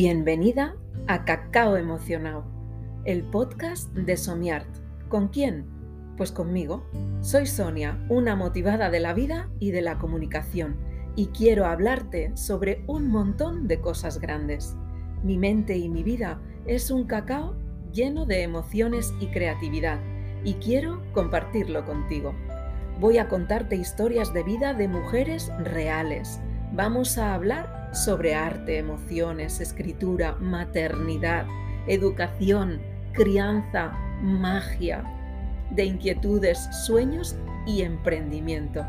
Bienvenida 0.00 0.76
a 1.08 1.24
Cacao 1.24 1.76
Emocionado, 1.76 2.44
el 3.04 3.24
podcast 3.24 3.92
de 3.94 4.16
Somiart. 4.16 4.68
¿Con 5.08 5.26
quién? 5.26 5.66
Pues 6.16 6.30
conmigo. 6.30 6.86
Soy 7.20 7.46
Sonia, 7.46 7.98
una 8.08 8.36
motivada 8.36 8.90
de 8.90 9.00
la 9.00 9.12
vida 9.12 9.50
y 9.58 9.72
de 9.72 9.82
la 9.82 9.98
comunicación, 9.98 10.76
y 11.16 11.26
quiero 11.30 11.66
hablarte 11.66 12.30
sobre 12.36 12.84
un 12.86 13.08
montón 13.08 13.66
de 13.66 13.80
cosas 13.80 14.20
grandes. 14.20 14.76
Mi 15.24 15.36
mente 15.36 15.76
y 15.76 15.88
mi 15.88 16.04
vida 16.04 16.40
es 16.64 16.92
un 16.92 17.04
cacao 17.04 17.56
lleno 17.92 18.24
de 18.24 18.44
emociones 18.44 19.12
y 19.18 19.26
creatividad, 19.26 19.98
y 20.44 20.54
quiero 20.54 21.02
compartirlo 21.12 21.84
contigo. 21.84 22.36
Voy 23.00 23.18
a 23.18 23.28
contarte 23.28 23.74
historias 23.74 24.32
de 24.32 24.44
vida 24.44 24.74
de 24.74 24.86
mujeres 24.86 25.50
reales. 25.58 26.38
Vamos 26.72 27.18
a 27.18 27.34
hablar 27.34 27.77
sobre 27.92 28.34
arte, 28.34 28.78
emociones, 28.78 29.60
escritura, 29.60 30.36
maternidad, 30.40 31.46
educación, 31.86 32.80
crianza, 33.12 33.92
magia, 34.22 35.04
de 35.70 35.84
inquietudes, 35.84 36.58
sueños 36.86 37.36
y 37.66 37.82
emprendimiento. 37.82 38.84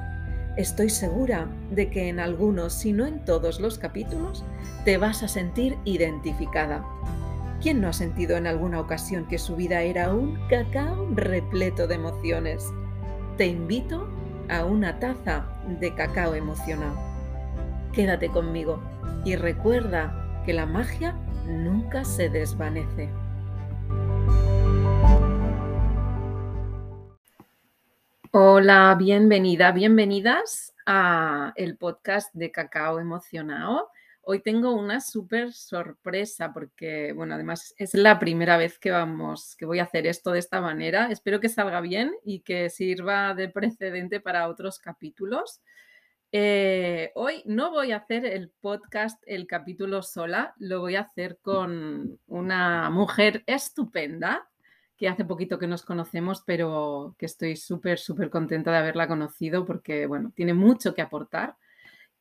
Estoy 0.58 0.90
segura 0.90 1.48
de 1.72 1.90
que 1.90 2.10
en 2.10 2.20
algunos, 2.20 2.74
si 2.74 2.92
no 2.92 3.06
en 3.06 3.24
todos 3.24 3.60
los 3.60 3.78
capítulos, 3.78 4.44
te 4.84 4.98
vas 4.98 5.24
a 5.24 5.28
sentir 5.28 5.78
identificada. 5.86 6.84
¿Quién 7.62 7.82
no 7.82 7.90
ha 7.90 7.94
sentido 7.94 8.38
en 8.38 8.48
alguna 8.48 8.80
ocasión 8.80 9.28
que 9.28 9.38
su 9.38 9.56
vida 9.56 9.82
era 9.82 10.14
un 10.14 10.40
cacao 10.50 11.08
repleto 11.14 11.88
de 11.88 11.96
emociones? 11.96 12.66
Te 13.38 13.48
invito 13.48 14.08
a 14.50 14.66
una 14.66 15.00
taza 15.00 15.46
de 15.80 15.94
cacao 15.94 16.36
emocionado. 16.36 17.09
Quédate 17.94 18.30
conmigo 18.30 18.80
y 19.26 19.36
recuerda 19.36 20.44
que 20.46 20.54
la 20.54 20.68
magia 20.68 21.14
nunca 21.48 22.06
se 22.06 22.30
desvanece. 22.30 23.10
Hola, 28.32 28.96
bienvenida, 28.98 29.72
bienvenidas 29.72 30.76
a 30.86 31.52
el 31.56 31.78
podcast 31.78 32.32
de 32.36 32.52
Cacao 32.52 33.00
Emocionado. 33.00 33.90
Hoy 34.22 34.44
tengo 34.44 34.76
una 34.76 35.02
súper 35.02 35.52
sorpresa 35.52 36.54
porque, 36.54 37.12
bueno, 37.14 37.34
además 37.34 37.74
es 37.80 37.96
la 37.96 38.20
primera 38.20 38.58
vez 38.58 38.78
que 38.78 38.92
vamos, 38.92 39.56
que 39.58 39.66
voy 39.66 39.80
a 39.80 39.84
hacer 39.86 40.06
esto 40.06 40.32
de 40.32 40.38
esta 40.38 40.62
manera. 40.62 41.10
Espero 41.10 41.40
que 41.40 41.50
salga 41.50 41.82
bien 41.82 42.14
y 42.24 42.42
que 42.42 42.70
sirva 42.70 43.34
de 43.34 43.50
precedente 43.50 44.20
para 44.20 44.48
otros 44.48 44.78
capítulos. 44.78 45.62
Eh, 46.32 47.12
hoy 47.16 47.42
no 47.46 47.72
voy 47.72 47.92
a 47.92 47.98
hacer 47.98 48.24
el 48.24 48.52
podcast, 48.52 49.20
el 49.26 49.48
capítulo 49.48 50.04
sola, 50.04 50.54
lo 50.60 50.80
voy 50.80 50.96
a 50.96 51.02
hacer 51.02 51.40
con 51.42 52.20
una 52.28 52.92
mujer 52.92 53.44
estupenda 53.48 54.48
que 54.96 55.08
hace 55.08 55.26
poquito 55.26 55.58
que 55.58 55.66
nos 55.66 55.84
conocemos, 55.84 56.44
pero 56.46 57.16
que 57.18 57.26
estoy 57.26 57.56
súper, 57.56 57.98
súper 57.98 58.30
contenta 58.30 58.72
de 58.72 58.78
haberla 58.78 59.08
conocido 59.08 59.66
porque, 59.66 60.06
bueno, 60.06 60.32
tiene 60.36 60.54
mucho 60.54 60.94
que 60.94 61.02
aportar 61.02 61.56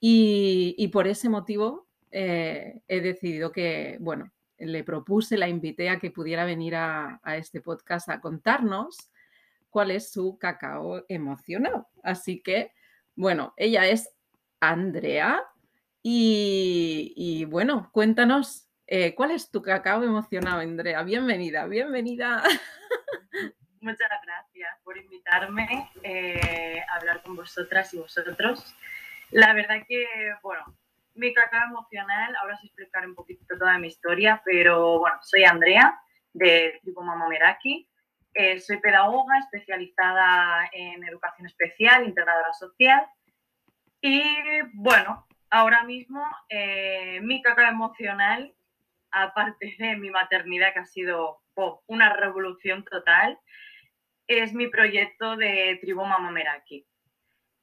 y, 0.00 0.88
por 0.92 1.06
ese 1.06 1.28
motivo 1.28 1.86
eh, 2.10 2.80
he 2.88 3.00
decidido 3.02 3.52
que, 3.52 3.98
bueno, 4.00 4.30
le 4.56 4.84
propuse, 4.84 5.36
la 5.36 5.48
invité 5.48 5.90
a 5.90 5.98
que 5.98 6.10
pudiera 6.10 6.46
venir 6.46 6.76
a, 6.76 7.20
a 7.22 7.36
este 7.36 7.60
podcast 7.60 8.08
a 8.08 8.20
contarnos 8.20 9.10
cuál 9.68 9.90
es 9.90 10.10
su 10.10 10.38
cacao 10.38 11.04
emocional. 11.08 11.84
Así 12.02 12.40
que 12.40 12.72
bueno, 13.18 13.52
ella 13.56 13.84
es 13.86 14.14
Andrea 14.60 15.42
y, 16.04 17.44
bueno, 17.46 17.90
cuéntanos, 17.92 18.70
eh, 18.86 19.16
¿cuál 19.16 19.32
es 19.32 19.50
tu 19.50 19.60
cacao 19.60 20.04
emocionado, 20.04 20.60
Andrea? 20.60 21.02
Bienvenida, 21.02 21.66
bienvenida. 21.66 22.44
Muchas 23.80 24.08
gracias 24.24 24.78
por 24.84 24.96
invitarme 24.96 25.90
eh, 26.04 26.80
a 26.88 26.96
hablar 26.96 27.22
con 27.24 27.34
vosotras 27.34 27.92
y 27.92 27.98
vosotros. 27.98 28.76
La 29.32 29.52
verdad 29.52 29.82
que, 29.88 30.06
bueno, 30.40 30.78
mi 31.14 31.34
cacao 31.34 31.66
emocional, 31.70 32.36
ahora 32.36 32.54
os 32.54 32.64
explicaré 32.64 33.08
un 33.08 33.16
poquito 33.16 33.58
toda 33.58 33.78
mi 33.78 33.88
historia, 33.88 34.40
pero 34.44 35.00
bueno, 35.00 35.16
soy 35.22 35.42
Andrea 35.42 36.00
de 36.34 36.78
Tribu 36.82 37.02
Mama 37.02 37.28
Meraki. 37.28 37.88
Eh, 38.34 38.60
soy 38.60 38.78
pedagoga 38.78 39.38
especializada 39.38 40.68
en 40.72 41.02
educación 41.04 41.46
especial, 41.46 42.06
integradora 42.06 42.52
social. 42.52 43.06
Y 44.00 44.22
bueno, 44.74 45.26
ahora 45.50 45.84
mismo 45.84 46.24
eh, 46.48 47.20
mi 47.22 47.42
caca 47.42 47.68
emocional, 47.68 48.54
aparte 49.10 49.74
de 49.78 49.96
mi 49.96 50.10
maternidad 50.10 50.72
que 50.72 50.80
ha 50.80 50.84
sido 50.84 51.42
una 51.86 52.12
revolución 52.12 52.84
total, 52.84 53.38
es 54.28 54.52
mi 54.52 54.68
proyecto 54.68 55.36
de 55.36 55.78
Tribu 55.80 56.04
Mama 56.04 56.30
Meraki, 56.30 56.86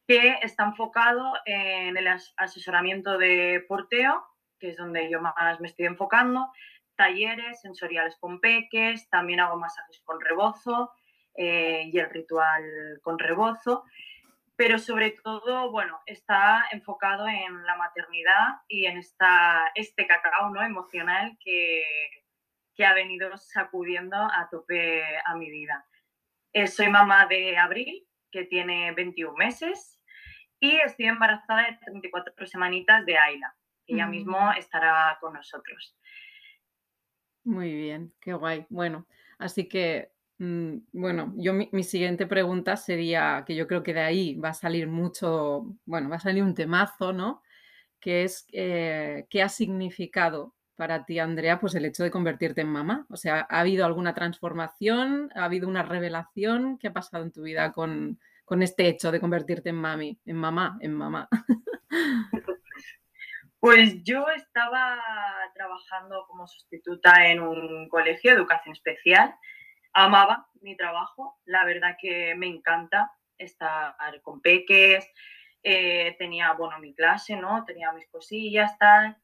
que 0.07 0.39
está 0.41 0.65
enfocado 0.65 1.33
en 1.45 1.95
el 1.95 2.07
asesoramiento 2.35 3.17
de 3.17 3.63
porteo, 3.67 4.25
que 4.59 4.69
es 4.69 4.77
donde 4.77 5.09
yo 5.09 5.21
más 5.21 5.59
me 5.61 5.67
estoy 5.67 5.85
enfocando, 5.85 6.51
talleres 6.95 7.61
sensoriales 7.61 8.15
con 8.17 8.39
peques, 8.39 9.09
también 9.09 9.39
hago 9.39 9.57
masajes 9.57 10.01
con 10.03 10.19
rebozo 10.21 10.91
eh, 11.35 11.89
y 11.91 11.99
el 11.99 12.09
ritual 12.09 12.63
con 13.01 13.19
rebozo, 13.19 13.83
pero 14.55 14.79
sobre 14.79 15.11
todo, 15.11 15.71
bueno, 15.71 16.01
está 16.05 16.65
enfocado 16.71 17.27
en 17.27 17.65
la 17.65 17.75
maternidad 17.75 18.61
y 18.67 18.85
en 18.85 18.97
esta, 18.97 19.71
este 19.75 20.07
cacao 20.07 20.49
¿no? 20.49 20.63
emocional 20.63 21.37
que, 21.43 21.83
que 22.75 22.85
ha 22.85 22.93
venido 22.93 23.35
sacudiendo 23.37 24.15
a 24.15 24.47
tope 24.49 25.03
a 25.25 25.35
mi 25.35 25.49
vida. 25.49 25.85
Eh, 26.53 26.67
soy 26.67 26.87
mamá 26.87 27.25
de 27.25 27.57
Abril, 27.57 28.07
que 28.31 28.45
tiene 28.45 28.93
21 28.93 29.35
meses, 29.35 29.99
y 30.59 30.77
estoy 30.77 31.07
embarazada 31.07 31.63
de 31.63 31.77
34 31.77 32.47
semanitas 32.47 33.05
de 33.05 33.17
Ayla, 33.17 33.55
que 33.85 33.95
ya 33.95 34.07
mismo 34.07 34.51
estará 34.53 35.17
con 35.19 35.33
nosotros. 35.33 35.97
Muy 37.45 37.73
bien, 37.75 38.11
qué 38.19 38.33
guay. 38.33 38.65
Bueno, 38.69 39.07
así 39.37 39.67
que, 39.69 40.11
mm, 40.39 40.77
bueno, 40.93 41.33
yo 41.37 41.53
mi, 41.53 41.83
siguiente 41.83 42.25
pregunta 42.25 42.75
sería, 42.75 43.43
que 43.45 43.55
yo 43.55 43.67
creo 43.67 43.83
que 43.83 43.93
de 43.93 44.01
ahí 44.01 44.35
va 44.35 44.49
a 44.49 44.53
salir 44.55 44.87
mucho, 44.87 45.65
bueno, 45.85 46.09
va 46.09 46.15
a 46.17 46.19
salir 46.19 46.43
un 46.43 46.55
temazo, 46.55 47.13
¿no? 47.13 47.43
Que 47.99 48.23
es, 48.23 48.47
eh, 48.53 49.27
¿qué 49.29 49.43
ha 49.43 49.49
significado 49.49 50.55
para 50.75 51.05
ti, 51.05 51.19
Andrea, 51.19 51.59
pues 51.59 51.75
el 51.75 51.85
hecho 51.85 52.03
de 52.03 52.11
convertirte 52.11 52.61
en 52.61 52.69
mamá? 52.69 53.05
O 53.09 53.17
sea, 53.17 53.47
¿ha 53.49 53.59
habido 53.61 53.85
alguna 53.85 54.13
transformación? 54.15 55.31
¿Ha 55.35 55.45
habido 55.45 55.67
una 55.69 55.83
revelación? 55.83 56.77
¿Qué 56.79 56.87
ha 56.89 56.93
pasado 56.93 57.23
en 57.23 57.31
tu 57.31 57.43
vida 57.43 57.73
con, 57.73 58.19
con 58.45 58.63
este 58.63 58.87
hecho 58.89 59.11
de 59.11 59.19
convertirte 59.21 59.69
en 59.69 59.77
mami, 59.77 60.19
en 60.25 60.37
mamá, 60.37 60.77
en 60.81 60.93
mamá? 60.93 61.29
Pues 63.65 64.03
yo 64.03 64.29
estaba 64.29 65.01
trabajando 65.55 66.27
como 66.27 66.47
sustituta 66.47 67.25
en 67.25 67.39
un 67.41 67.89
colegio 67.89 68.29
de 68.29 68.37
educación 68.37 68.73
especial. 68.73 69.35
Amaba 69.91 70.47
mi 70.61 70.77
trabajo, 70.77 71.39
la 71.45 71.65
verdad 71.65 71.97
que 71.99 72.35
me 72.35 72.45
encanta 72.45 73.11
estar 73.39 73.95
con 74.21 74.39
peques. 74.39 75.11
Eh, 75.63 76.15
tenía, 76.19 76.53
bueno, 76.53 76.77
mi 76.77 76.93
clase, 76.93 77.37
¿no? 77.37 77.65
Tenía 77.65 77.91
mis 77.91 78.07
cosillas, 78.07 78.77
tal. 78.77 79.17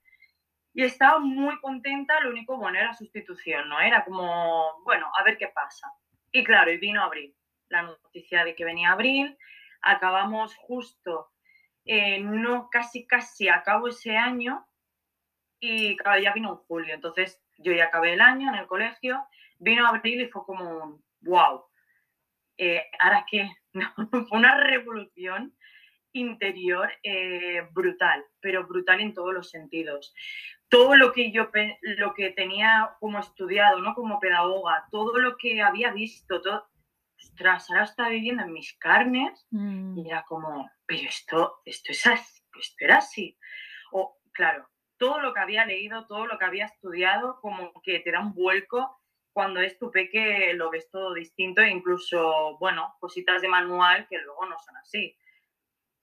Y 0.73 0.85
estaba 0.85 1.19
muy 1.19 1.59
contenta, 1.59 2.19
lo 2.21 2.31
único, 2.31 2.57
bueno, 2.57 2.79
era 2.79 2.95
sustitución, 2.95 3.69
¿no? 3.69 3.79
Era 3.79 4.03
como, 4.03 4.81
bueno, 4.83 5.11
a 5.19 5.23
ver 5.23 5.37
qué 5.37 5.49
pasa. 5.49 5.87
Y 6.31 6.43
claro, 6.43 6.71
y 6.71 6.79
vino 6.79 7.03
abril, 7.03 7.35
la 7.69 7.83
noticia 7.83 8.43
de 8.43 8.55
que 8.55 8.65
venía 8.65 8.91
abril. 8.91 9.37
Acabamos 9.83 10.55
justo 10.55 11.29
eh, 11.85 12.19
no 12.19 12.69
casi 12.69 13.05
casi 13.05 13.49
acabo 13.49 13.87
ese 13.87 14.15
año 14.15 14.65
y 15.59 15.95
ya 16.21 16.33
vino 16.33 16.49
en 16.49 16.55
julio, 16.55 16.93
entonces 16.93 17.41
yo 17.57 17.71
ya 17.71 17.85
acabé 17.85 18.13
el 18.13 18.21
año 18.21 18.49
en 18.49 18.55
el 18.55 18.67
colegio, 18.67 19.23
vino 19.59 19.87
abril 19.87 20.21
y 20.21 20.27
fue 20.27 20.43
como 20.45 21.01
wow. 21.21 21.65
Eh, 22.57 22.83
ahora 22.99 23.25
que 23.29 23.49
fue 24.29 24.37
una 24.37 24.57
revolución 24.57 25.55
interior 26.13 26.91
eh, 27.03 27.61
brutal, 27.71 28.25
pero 28.41 28.67
brutal 28.67 28.99
en 28.99 29.13
todos 29.13 29.33
los 29.33 29.49
sentidos. 29.49 30.13
Todo 30.67 30.95
lo 30.95 31.11
que 31.11 31.31
yo 31.31 31.49
lo 31.81 32.13
que 32.13 32.31
tenía 32.31 32.95
como 32.99 33.19
estudiado, 33.19 33.79
¿no? 33.79 33.93
Como 33.93 34.19
pedagoga, 34.19 34.87
todo 34.89 35.19
lo 35.19 35.37
que 35.37 35.61
había 35.61 35.91
visto, 35.91 36.41
todo, 36.41 36.65
ostras, 37.23 37.69
ahora 37.69 37.83
está 37.83 38.09
viviendo 38.09 38.43
en 38.43 38.53
mis 38.53 38.73
carnes 38.77 39.45
mm. 39.51 39.97
y 39.99 40.09
era 40.09 40.23
como, 40.23 40.69
pero 40.85 41.07
esto, 41.07 41.61
esto 41.65 41.91
es 41.91 42.07
así, 42.07 42.41
esto 42.59 42.75
era 42.79 42.97
así. 42.97 43.37
O, 43.91 44.17
claro, 44.31 44.69
todo 44.97 45.19
lo 45.19 45.33
que 45.33 45.39
había 45.39 45.65
leído, 45.65 46.05
todo 46.07 46.27
lo 46.27 46.37
que 46.37 46.45
había 46.45 46.65
estudiado, 46.65 47.39
como 47.41 47.73
que 47.81 47.99
te 47.99 48.11
da 48.11 48.19
un 48.19 48.33
vuelco 48.33 49.01
cuando 49.33 49.61
es 49.61 49.77
tu 49.79 49.91
peque, 49.91 50.53
lo 50.53 50.69
ves 50.69 50.89
todo 50.91 51.13
distinto 51.13 51.61
e 51.61 51.69
incluso, 51.69 52.57
bueno, 52.59 52.93
cositas 52.99 53.41
de 53.41 53.47
manual 53.47 54.07
que 54.09 54.19
luego 54.19 54.45
no 54.45 54.59
son 54.59 54.75
así, 54.77 55.17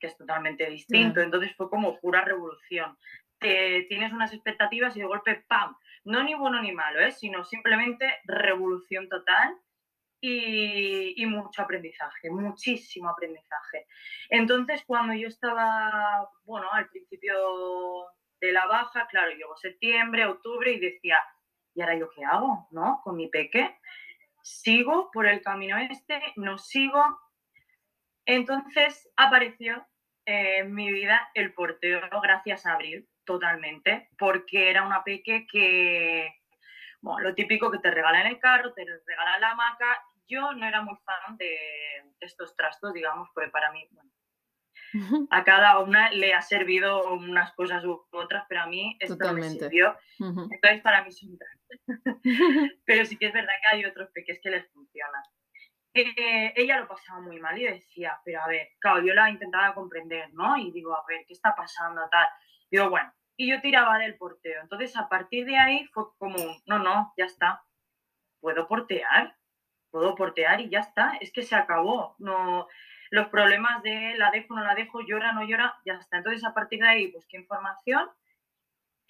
que 0.00 0.06
es 0.06 0.16
totalmente 0.16 0.68
distinto. 0.70 1.20
Entonces 1.20 1.54
fue 1.56 1.68
como 1.68 2.00
pura 2.00 2.22
revolución. 2.22 2.96
tienes 3.38 4.12
unas 4.12 4.32
expectativas 4.32 4.96
y 4.96 5.00
de 5.00 5.06
golpe, 5.06 5.44
¡pam! 5.46 5.76
No 6.04 6.22
ni 6.22 6.34
bueno 6.34 6.62
ni 6.62 6.72
malo, 6.72 7.00
¿eh? 7.00 7.12
sino 7.12 7.44
simplemente 7.44 8.06
revolución 8.24 9.08
total 9.08 9.54
y, 10.20 11.24
mucho 11.26 11.62
aprendizaje, 11.62 12.30
muchísimo 12.30 13.08
aprendizaje. 13.10 13.86
Entonces, 14.30 14.82
cuando 14.86 15.14
yo 15.14 15.28
estaba, 15.28 16.28
bueno, 16.44 16.68
al 16.72 16.88
principio 16.88 18.06
de 18.40 18.52
la 18.52 18.66
baja, 18.66 19.06
claro, 19.08 19.30
llegó 19.32 19.56
septiembre, 19.56 20.26
octubre 20.26 20.72
y 20.72 20.80
decía, 20.80 21.18
¿y 21.74 21.80
ahora 21.80 21.96
yo 21.96 22.08
qué 22.10 22.24
hago? 22.24 22.68
¿No? 22.70 23.00
Con 23.04 23.16
mi 23.16 23.28
peque. 23.28 23.78
¿Sigo 24.42 25.10
por 25.12 25.26
el 25.26 25.42
camino 25.42 25.76
este? 25.78 26.20
¿No 26.36 26.58
sigo? 26.58 27.02
Entonces 28.24 29.10
apareció 29.16 29.86
en 30.26 30.74
mi 30.74 30.92
vida 30.92 31.30
el 31.34 31.54
porteo 31.54 32.00
gracias 32.22 32.66
a 32.66 32.74
Abril, 32.74 33.08
totalmente, 33.24 34.10
porque 34.18 34.70
era 34.70 34.84
una 34.86 35.02
peque 35.02 35.46
que, 35.50 36.34
bueno, 37.00 37.20
lo 37.20 37.34
típico 37.34 37.70
que 37.70 37.78
te 37.78 37.90
regalan 37.90 38.26
el 38.26 38.38
carro, 38.38 38.74
te 38.74 38.84
regalan 38.84 39.40
la 39.40 39.50
hamaca. 39.52 40.04
Yo 40.28 40.52
no 40.52 40.66
era 40.66 40.82
muy 40.82 40.96
fan 41.04 41.36
de, 41.36 41.56
estos 42.20 42.54
trastos, 42.56 42.92
digamos, 42.92 43.28
porque 43.34 43.50
para 43.50 43.72
mí, 43.72 43.86
bueno, 43.90 44.10
a 45.30 45.44
cada 45.44 45.78
una 45.78 46.10
le 46.10 46.34
ha 46.34 46.42
servido 46.42 47.12
unas 47.12 47.52
cosas 47.54 47.84
u 47.84 48.06
otras, 48.12 48.44
pero 48.48 48.62
a 48.62 48.66
mí 48.66 48.96
esto 49.00 49.16
Totalmente. 49.16 49.64
me 49.64 49.70
sirvió. 49.70 49.96
Entonces, 50.18 50.82
para 50.82 51.04
mí 51.04 51.12
son 51.12 51.38
pero 52.84 53.04
sí 53.04 53.16
que 53.16 53.26
es 53.26 53.32
verdad 53.32 53.52
que 53.60 53.76
hay 53.76 53.84
otros 53.84 54.10
peques 54.12 54.40
que 54.42 54.50
les 54.50 54.70
funcionan. 54.72 55.22
Eh, 55.94 56.52
ella 56.56 56.80
lo 56.80 56.88
pasaba 56.88 57.20
muy 57.20 57.40
mal 57.40 57.58
y 57.58 57.64
decía, 57.64 58.20
pero 58.24 58.42
a 58.42 58.46
ver, 58.46 58.68
claro, 58.78 59.02
yo 59.02 59.14
la 59.14 59.30
intentaba 59.30 59.74
comprender, 59.74 60.32
¿no? 60.32 60.56
Y 60.56 60.70
digo, 60.70 60.94
a 60.94 61.04
ver, 61.08 61.24
¿qué 61.26 61.32
está 61.32 61.54
pasando? 61.56 62.08
Tal. 62.10 62.26
Digo, 62.70 62.90
bueno, 62.90 63.12
y 63.36 63.48
yo 63.50 63.60
tiraba 63.60 63.98
del 63.98 64.16
porteo. 64.16 64.60
Entonces, 64.62 64.96
a 64.96 65.08
partir 65.08 65.46
de 65.46 65.56
ahí 65.56 65.86
fue 65.92 66.04
como, 66.18 66.36
no, 66.66 66.78
no, 66.78 67.14
ya 67.16 67.24
está. 67.24 67.62
Puedo 68.40 68.68
portear, 68.68 69.36
puedo 69.90 70.14
portear 70.14 70.60
y 70.60 70.68
ya 70.68 70.80
está. 70.80 71.16
Es 71.20 71.32
que 71.32 71.42
se 71.42 71.54
acabó. 71.54 72.14
No, 72.18 72.66
los 73.10 73.28
problemas 73.28 73.82
de 73.82 74.14
la 74.16 74.30
dejo, 74.30 74.54
no 74.54 74.62
la 74.62 74.74
dejo, 74.74 75.00
llora, 75.00 75.32
no 75.32 75.44
llora, 75.44 75.76
ya 75.84 75.94
está. 75.94 76.18
Entonces, 76.18 76.44
a 76.44 76.54
partir 76.54 76.80
de 76.80 76.88
ahí 76.88 77.12
busqué 77.12 77.38
información 77.38 78.08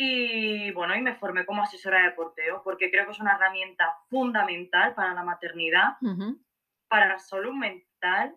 y 0.00 0.70
bueno, 0.72 0.94
y 0.94 1.02
me 1.02 1.16
formé 1.16 1.44
como 1.44 1.62
asesora 1.62 2.04
de 2.04 2.12
porteo, 2.12 2.62
porque 2.62 2.88
creo 2.88 3.04
que 3.04 3.10
es 3.10 3.18
una 3.18 3.34
herramienta 3.34 3.96
fundamental 4.08 4.94
para 4.94 5.12
la 5.12 5.24
maternidad, 5.24 5.96
para 6.86 7.08
la 7.08 7.18
salud 7.18 7.52
mental, 7.52 8.36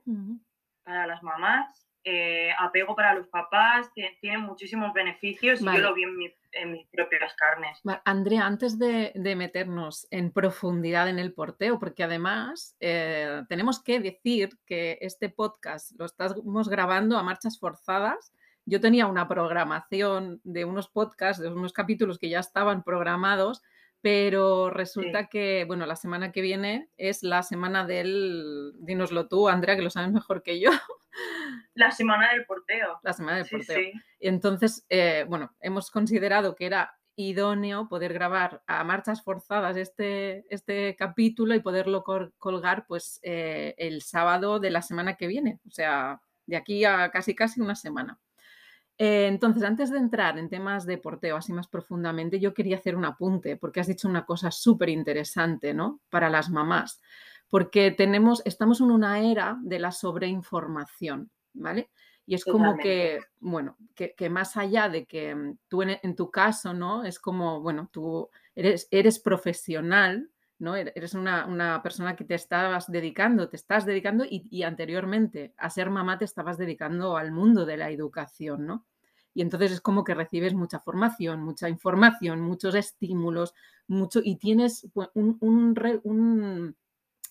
para 0.83 1.05
las 1.05 1.21
mamás 1.21 1.90
eh, 2.03 2.49
apego 2.57 2.95
para 2.95 3.13
los 3.13 3.27
papás, 3.27 3.91
tiene, 3.93 4.37
muchísimos 4.39 4.91
beneficios 4.93 5.61
y 5.61 5.65
yo 5.65 5.77
lo 5.77 5.93
vi 5.93 6.03
en, 6.03 6.71
mis 6.71 6.87
propias 6.87 7.33
carnes. 7.35 7.79
Andrea, 8.05 8.45
antes 8.45 8.79
de, 8.79 9.13
meternos 9.35 10.07
en 10.09 10.31
profundidad 10.31 11.09
en 11.09 11.19
el 11.19 11.33
porteo, 11.33 11.79
porque 11.79 12.03
además 12.03 12.75
eh, 12.79 13.43
tenemos 13.49 13.83
que 13.83 13.99
decir 13.99 14.49
que 14.65 14.97
este 15.01 15.29
podcast 15.29 15.91
lo 15.99 16.05
estamos 16.05 16.69
grabando 16.69 17.17
a 17.17 17.23
marchas 17.23 17.59
forzadas. 17.59 18.33
Yo 18.65 18.81
tenía 18.81 19.05
una 19.05 19.27
programación 19.27 20.41
de 20.43 20.65
unos 20.65 20.89
podcasts, 20.89 21.41
de 21.41 21.49
unos 21.49 21.73
capítulos 21.73 22.17
que 22.17 22.29
ya 22.29 22.39
estaban 22.39 22.83
programados, 22.83 23.61
pero 24.01 24.69
resulta 24.69 25.27
que, 25.27 25.63
bueno, 25.65 25.85
la 25.85 25.95
semana 25.95 26.31
que 26.31 26.41
viene 26.41 26.89
es 26.97 27.23
la 27.23 27.43
semana 27.43 27.85
del, 27.85 28.73
dínoslo 28.79 29.27
tú, 29.27 29.47
Andrea, 29.47 29.75
que 29.75 29.83
lo 29.83 29.91
sabes 29.91 30.11
mejor 30.11 30.41
que 30.41 30.59
yo, 30.59 30.71
la 31.75 31.91
semana 31.91 32.31
del 32.33 32.45
porteo. 32.45 32.99
La 33.03 33.13
semana 33.13 33.37
del 33.37 33.47
porteo. 33.47 33.79
Y 34.19 34.27
entonces, 34.27 34.85
eh, 34.89 35.25
bueno, 35.27 35.55
hemos 35.59 35.91
considerado 35.91 36.55
que 36.55 36.65
era 36.65 36.95
idóneo 37.15 37.87
poder 37.87 38.13
grabar 38.13 38.63
a 38.67 38.83
marchas 38.83 39.23
forzadas 39.23 39.77
este, 39.77 40.45
este 40.49 40.95
capítulo 40.95 41.53
y 41.53 41.59
poderlo 41.59 42.03
colgar 42.03 42.85
pues 42.87 43.19
eh, 43.21 43.75
el 43.77 44.01
sábado 44.01 44.59
de 44.59 44.71
la 44.71 44.81
semana 44.81 45.15
que 45.15 45.27
viene, 45.27 45.59
o 45.67 45.71
sea, 45.71 46.21
de 46.45 46.57
aquí 46.57 46.85
a 46.85 47.11
casi 47.11 47.35
casi 47.35 47.61
una 47.61 47.75
semana. 47.75 48.19
Eh, 49.03 49.25
entonces, 49.25 49.63
antes 49.63 49.89
de 49.89 49.97
entrar 49.97 50.37
en 50.37 50.49
temas 50.49 50.85
de 50.85 50.99
porteo 50.99 51.37
así 51.37 51.53
más 51.53 51.67
profundamente, 51.67 52.39
yo 52.39 52.53
quería 52.53 52.77
hacer 52.77 52.95
un 52.95 53.05
apunte, 53.05 53.57
porque 53.57 53.79
has 53.79 53.87
dicho 53.87 54.07
una 54.07 54.25
cosa 54.25 54.51
súper 54.51 54.89
interesante, 54.89 55.73
¿no? 55.73 56.01
Para 56.09 56.29
las 56.29 56.51
mamás 56.51 57.01
porque 57.51 57.91
tenemos, 57.91 58.41
estamos 58.45 58.79
en 58.79 58.91
una 58.91 59.19
era 59.19 59.59
de 59.61 59.77
la 59.77 59.91
sobreinformación, 59.91 61.29
¿vale? 61.53 61.91
Y 62.25 62.35
es 62.35 62.45
como 62.45 62.77
que, 62.77 63.19
bueno, 63.39 63.75
que, 63.93 64.29
más 64.29 64.55
allá 64.55 64.87
de 64.87 65.05
que 65.05 65.35
mm, 65.35 65.57
tú 65.67 65.81
en, 65.81 66.15
tu 66.15 66.31
caso, 66.31 66.73
¿no? 66.73 67.03
Es 67.03 67.19
como, 67.19 67.59
bueno, 67.59 67.89
tú 67.91 68.29
eres, 68.55 68.87
eres 68.89 69.19
profesional, 69.19 70.31
¿no? 70.59 70.77
Eres 70.77 71.13
una, 71.13 71.81
persona 71.83 72.15
que 72.15 72.23
te 72.23 72.35
estabas 72.35 72.89
dedicando, 72.89 73.49
te 73.49 73.57
estás 73.57 73.85
dedicando 73.85 74.23
y, 74.23 74.47
y, 74.49 74.63
anteriormente 74.63 75.53
a 75.57 75.69
ser 75.69 75.89
mamá 75.89 76.17
te 76.17 76.25
estabas 76.25 76.57
dedicando 76.57 77.17
al 77.17 77.33
mundo 77.33 77.65
de 77.65 77.75
la 77.75 77.89
educación, 77.89 78.65
¿no? 78.65 78.85
Y 79.33 79.41
entonces 79.41 79.71
es 79.71 79.81
como 79.81 80.03
que 80.03 80.13
recibes 80.13 80.53
mucha 80.53 80.79
formación, 80.79 81.41
mucha 81.41 81.69
información, 81.69 82.41
muchos 82.41 82.75
estímulos, 82.75 83.53
mucho, 83.87 84.21
y 84.23 84.35
tienes 84.35 84.87
pues, 84.93 85.09
un, 85.13 86.75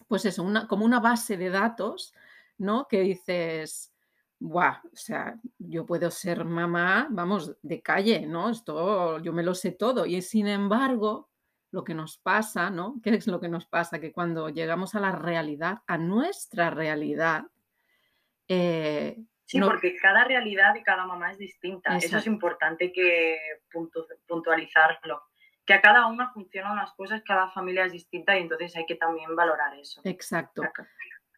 pues 0.08 0.24
eso, 0.24 0.42
una, 0.42 0.66
como 0.66 0.84
una 0.84 1.00
base 1.00 1.36
de 1.36 1.50
datos, 1.50 2.14
¿no? 2.58 2.86
Que 2.88 3.00
dices, 3.00 3.92
Buah, 4.38 4.80
o 4.90 4.96
sea, 4.96 5.38
yo 5.58 5.84
puedo 5.84 6.10
ser 6.10 6.46
mamá, 6.46 7.08
vamos, 7.10 7.54
de 7.60 7.82
calle, 7.82 8.26
¿no? 8.26 8.48
Esto 8.48 9.18
yo 9.20 9.34
me 9.34 9.42
lo 9.42 9.54
sé 9.54 9.72
todo. 9.72 10.06
Y 10.06 10.22
sin 10.22 10.46
embargo, 10.46 11.28
lo 11.70 11.84
que 11.84 11.94
nos 11.94 12.16
pasa, 12.16 12.70
¿no? 12.70 13.00
¿Qué 13.02 13.10
es 13.10 13.26
lo 13.26 13.38
que 13.38 13.48
nos 13.48 13.66
pasa? 13.66 14.00
Que 14.00 14.12
cuando 14.12 14.48
llegamos 14.48 14.94
a 14.94 15.00
la 15.00 15.12
realidad, 15.12 15.82
a 15.86 15.98
nuestra 15.98 16.70
realidad. 16.70 17.48
Eh, 18.48 19.22
sí, 19.50 19.60
porque 19.60 19.96
cada 19.96 20.24
realidad 20.24 20.74
de 20.74 20.82
cada 20.82 21.06
mamá 21.06 21.32
es 21.32 21.38
distinta. 21.38 21.96
Eso 21.96 22.18
es 22.18 22.26
importante 22.26 22.92
que 22.92 23.38
puntualizarlo 24.26 25.22
que 25.70 25.74
a 25.74 25.80
cada 25.80 26.06
una 26.06 26.32
funcionan 26.32 26.72
unas 26.72 26.92
cosas, 26.94 27.22
cada 27.24 27.48
familia 27.50 27.84
es 27.84 27.92
distinta 27.92 28.36
y 28.36 28.42
entonces 28.42 28.74
hay 28.74 28.86
que 28.86 28.96
también 28.96 29.36
valorar 29.36 29.78
eso. 29.78 30.00
Exacto, 30.02 30.62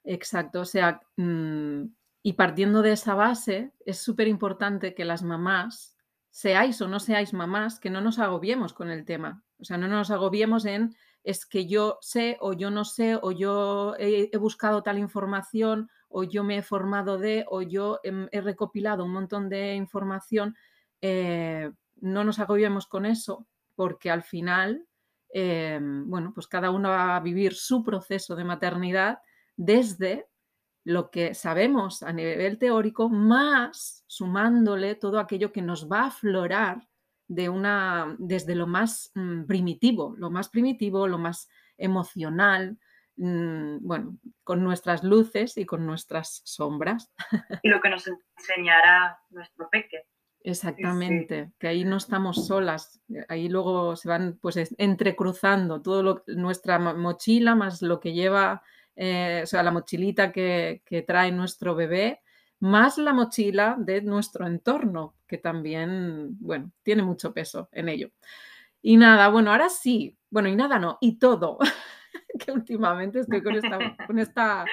exacto. 0.04 0.60
O 0.60 0.64
sea, 0.64 1.02
mm, 1.16 1.82
y 2.22 2.32
partiendo 2.32 2.80
de 2.80 2.92
esa 2.92 3.14
base, 3.14 3.72
es 3.84 3.98
súper 3.98 4.28
importante 4.28 4.94
que 4.94 5.04
las 5.04 5.22
mamás, 5.22 5.98
seáis 6.30 6.80
o 6.80 6.88
no 6.88 6.98
seáis 6.98 7.34
mamás, 7.34 7.78
que 7.78 7.90
no 7.90 8.00
nos 8.00 8.18
agobiemos 8.18 8.72
con 8.72 8.90
el 8.90 9.04
tema. 9.04 9.42
O 9.58 9.64
sea, 9.64 9.76
no 9.76 9.86
nos 9.86 10.10
agobiemos 10.10 10.64
en 10.64 10.96
es 11.24 11.46
que 11.46 11.66
yo 11.66 11.98
sé 12.00 12.36
o 12.40 12.52
yo 12.52 12.70
no 12.70 12.84
sé 12.84 13.16
o 13.20 13.32
yo 13.32 13.94
he, 13.98 14.34
buscado 14.38 14.82
tal 14.82 14.98
información 14.98 15.90
o 16.12 16.24
yo 16.24 16.44
me 16.44 16.58
he 16.58 16.62
formado 16.62 17.18
de 17.18 17.44
o 17.48 17.62
yo 17.62 18.00
he, 18.02 18.40
recopilado 18.40 19.04
un 19.04 19.12
montón 19.12 19.48
de 19.48 19.74
información. 19.74 20.56
Eh, 21.00 21.70
no 22.00 22.24
nos 22.24 22.38
agobiemos 22.38 22.86
con 22.86 23.06
eso 23.06 23.46
porque 23.74 24.10
al 24.10 24.22
final, 24.22 24.86
em, 25.30 26.08
bueno, 26.08 26.32
pues 26.34 26.46
cada 26.46 26.70
uno 26.70 26.90
va 26.90 27.16
a 27.16 27.20
vivir 27.20 27.54
su 27.54 27.82
proceso 27.82 28.36
de 28.36 28.44
maternidad 28.44 29.20
desde 29.56 30.26
lo 30.84 31.10
que 31.10 31.34
sabemos 31.34 32.02
a 32.02 32.12
nivel 32.12 32.58
teórico, 32.58 33.08
más 33.08 34.04
sumándole 34.06 34.96
todo 34.96 35.18
aquello 35.20 35.52
que 35.52 35.62
nos 35.62 35.90
va 35.90 36.02
a 36.02 36.06
aflorar 36.06 36.88
de 37.28 37.48
una, 37.48 38.16
desde 38.18 38.54
lo 38.54 38.66
más 38.66 39.10
mm, 39.14 39.44
primitivo, 39.44 40.14
lo 40.18 40.30
más 40.30 40.48
primitivo, 40.48 41.06
lo 41.06 41.18
más 41.18 41.48
emocional, 41.78 42.78
bueno, 43.22 44.18
con 44.44 44.64
nuestras 44.64 45.04
luces 45.04 45.56
y 45.56 45.64
con 45.64 45.86
nuestras 45.86 46.42
sombras. 46.44 47.12
Y 47.62 47.68
lo 47.68 47.80
que 47.80 47.90
nos 47.90 48.08
enseñará 48.36 49.20
nuestro 49.30 49.68
peque. 49.70 50.06
Exactamente, 50.44 51.52
que 51.58 51.68
ahí 51.68 51.84
no 51.84 51.96
estamos 51.96 52.46
solas, 52.46 53.00
ahí 53.28 53.48
luego 53.48 53.94
se 53.94 54.08
van 54.08 54.38
pues 54.40 54.56
entrecruzando 54.76 55.82
todo 55.82 56.02
lo, 56.02 56.24
nuestra 56.26 56.80
mochila 56.80 57.54
más 57.54 57.80
lo 57.80 58.00
que 58.00 58.12
lleva, 58.12 58.62
eh, 58.96 59.42
o 59.44 59.46
sea, 59.46 59.62
la 59.62 59.70
mochilita 59.70 60.32
que, 60.32 60.82
trae 61.06 61.30
nuestro 61.30 61.76
bebé, 61.76 62.22
más 62.58 62.98
la 62.98 63.12
mochila 63.12 63.76
de 63.78 64.02
nuestro 64.02 64.46
entorno, 64.46 65.14
que 65.28 65.38
también, 65.38 66.36
bueno, 66.40 66.72
tiene 66.82 67.04
mucho 67.04 67.32
peso 67.32 67.68
en 67.70 67.88
ello. 67.88 68.10
Y 68.80 68.96
nada, 68.96 69.28
bueno, 69.28 69.52
ahora 69.52 69.68
sí, 69.68 70.18
bueno, 70.28 70.48
y 70.48 70.56
nada 70.56 70.80
no, 70.80 70.98
y 71.00 71.18
todo, 71.20 71.58
que 72.44 72.52
últimamente 72.52 73.20
estoy 73.20 73.42
con 73.42 73.54
esta, 73.54 73.78
con 74.06 74.18
esta 74.18 74.64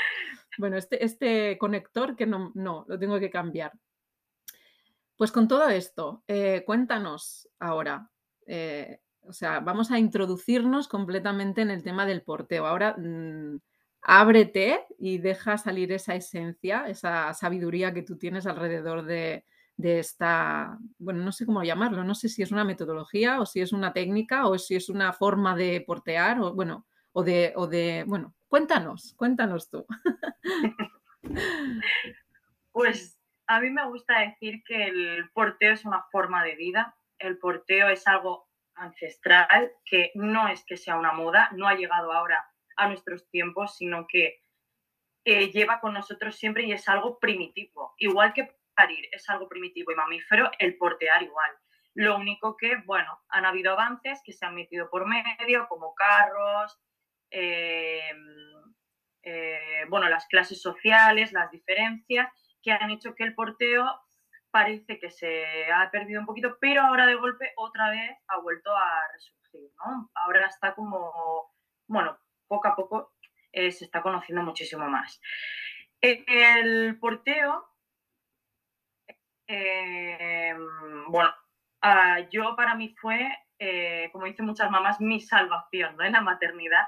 bueno, 0.58 0.78
este, 0.78 1.04
este 1.04 1.58
conector 1.58 2.16
que 2.16 2.26
no, 2.26 2.52
no, 2.56 2.86
lo 2.88 3.00
tengo 3.00 3.20
que 3.20 3.30
cambiar. 3.30 3.72
Pues 5.16 5.32
con 5.32 5.48
todo 5.48 5.68
esto, 5.70 6.24
eh, 6.28 6.64
cuéntanos 6.66 7.50
ahora, 7.60 8.10
eh, 8.46 9.00
o 9.22 9.34
sea, 9.34 9.60
vamos 9.60 9.92
a 9.92 10.00
introducirnos 10.00 10.88
completamente 10.88 11.62
en 11.62 11.72
el 11.72 11.84
tema 11.84 12.06
del 12.06 12.24
porteo. 12.24 12.66
Ahora 12.66 12.96
mm, 12.98 13.60
ábrete 14.02 14.86
y 14.98 15.18
deja 15.18 15.58
salir 15.58 15.92
esa 15.92 16.16
esencia, 16.16 16.88
esa 16.88 17.34
sabiduría 17.34 17.94
que 17.94 18.04
tú 18.04 18.18
tienes 18.18 18.48
alrededor 18.48 19.04
de, 19.04 19.46
de 19.78 20.00
esta, 20.00 20.78
bueno, 20.98 21.24
no 21.24 21.32
sé 21.32 21.46
cómo 21.46 21.64
llamarlo, 21.64 22.04
no 22.04 22.16
sé 22.16 22.28
si 22.28 22.42
es 22.42 22.52
una 22.52 22.66
metodología 22.66 23.40
o 23.40 23.46
si 23.46 23.62
es 23.62 23.72
una 23.72 23.94
técnica 23.94 24.48
o 24.48 24.58
si 24.58 24.76
es 24.76 24.90
una 24.90 25.14
forma 25.14 25.56
de 25.56 25.82
portear 25.86 26.40
o 26.42 26.54
bueno, 26.54 26.86
o 27.12 27.24
de, 27.24 27.54
o 27.56 27.68
de 27.68 28.04
bueno, 28.08 28.36
cuéntanos, 28.48 29.14
cuéntanos 29.16 29.70
tú. 29.70 29.86
Pues 32.72 33.20
a 33.48 33.60
mí 33.60 33.72
me 33.72 33.86
gusta 33.88 34.20
decir 34.20 34.64
que 34.64 34.86
el 34.86 35.30
porteo 35.32 35.74
es 35.74 35.84
una 35.84 36.04
forma 36.12 36.46
de 36.46 36.56
vida, 36.56 36.96
el 37.18 37.38
porteo 37.38 37.90
es 37.90 38.08
algo 38.08 38.48
ancestral 38.76 39.74
que 39.84 40.12
no 40.16 40.48
es 40.48 40.64
que 40.64 40.78
sea 40.78 40.98
una 40.98 41.12
moda, 41.12 41.50
no 41.54 41.68
ha 41.68 41.76
llegado 41.76 42.14
ahora 42.14 42.50
a 42.78 42.88
nuestros 42.88 43.30
tiempos, 43.30 43.76
sino 43.76 44.08
que 44.08 44.42
eh, 45.26 45.52
lleva 45.52 45.82
con 45.82 45.94
nosotros 45.94 46.36
siempre 46.38 46.64
y 46.64 46.72
es 46.72 46.88
algo 46.88 47.20
primitivo. 47.20 47.94
Igual 47.98 48.34
que 48.34 48.56
parir 48.74 49.10
es 49.12 49.30
algo 49.30 49.50
primitivo 49.50 49.92
y 49.92 49.96
mamífero, 49.96 50.50
el 50.60 50.78
portear 50.78 51.22
igual. 51.24 51.52
Lo 51.96 52.16
único 52.16 52.56
que, 52.56 52.78
bueno, 52.86 53.20
han 53.28 53.46
habido 53.46 53.74
avances 53.74 54.22
que 54.24 54.32
se 54.32 54.46
han 54.46 54.56
metido 54.56 54.90
por 54.90 55.06
medio, 55.06 55.68
como 55.68 55.94
carros, 55.96 56.80
eh, 57.32 58.12
eh, 59.24 59.86
bueno, 59.90 60.10
las 60.10 60.26
clases 60.28 60.62
sociales, 60.62 61.32
las 61.34 61.52
diferencias, 61.52 62.32
que 62.62 62.72
han 62.72 62.92
hecho 62.92 63.16
que 63.16 63.24
el 63.24 63.36
porteo 63.36 63.86
parece 64.52 65.00
que 65.00 65.12
se 65.12 65.72
ha 65.72 65.90
perdido 65.92 66.20
un 66.22 66.26
poquito, 66.26 66.58
pero 66.60 66.82
ahora 66.82 67.06
de 67.06 67.16
golpe 67.16 67.54
otra 67.58 67.90
vez 67.92 68.18
ha 68.28 68.40
vuelto 68.40 68.76
a 68.76 69.02
resurgir, 69.14 69.72
¿no? 69.86 70.10
Ahora 70.16 70.48
está 70.48 70.74
como, 70.74 71.54
bueno, 71.88 72.18
poco 72.48 72.68
a 72.68 72.76
poco 72.76 73.14
eh, 73.52 73.72
se 73.72 73.86
está 73.86 74.02
conociendo 74.02 74.44
muchísimo 74.44 74.88
más. 74.90 75.22
El 76.02 76.98
porteo, 77.00 77.68
eh, 79.48 80.56
bueno, 81.08 81.34
ah, 81.82 82.20
yo 82.32 82.56
para 82.56 82.76
mí 82.76 82.96
fue, 83.00 83.30
eh, 83.58 84.10
como 84.12 84.26
dicen 84.26 84.46
muchas 84.46 84.72
mamás, 84.72 85.02
mi 85.02 85.20
salvación 85.20 86.02
en 86.02 86.14
la 86.14 86.22
maternidad. 86.22 86.86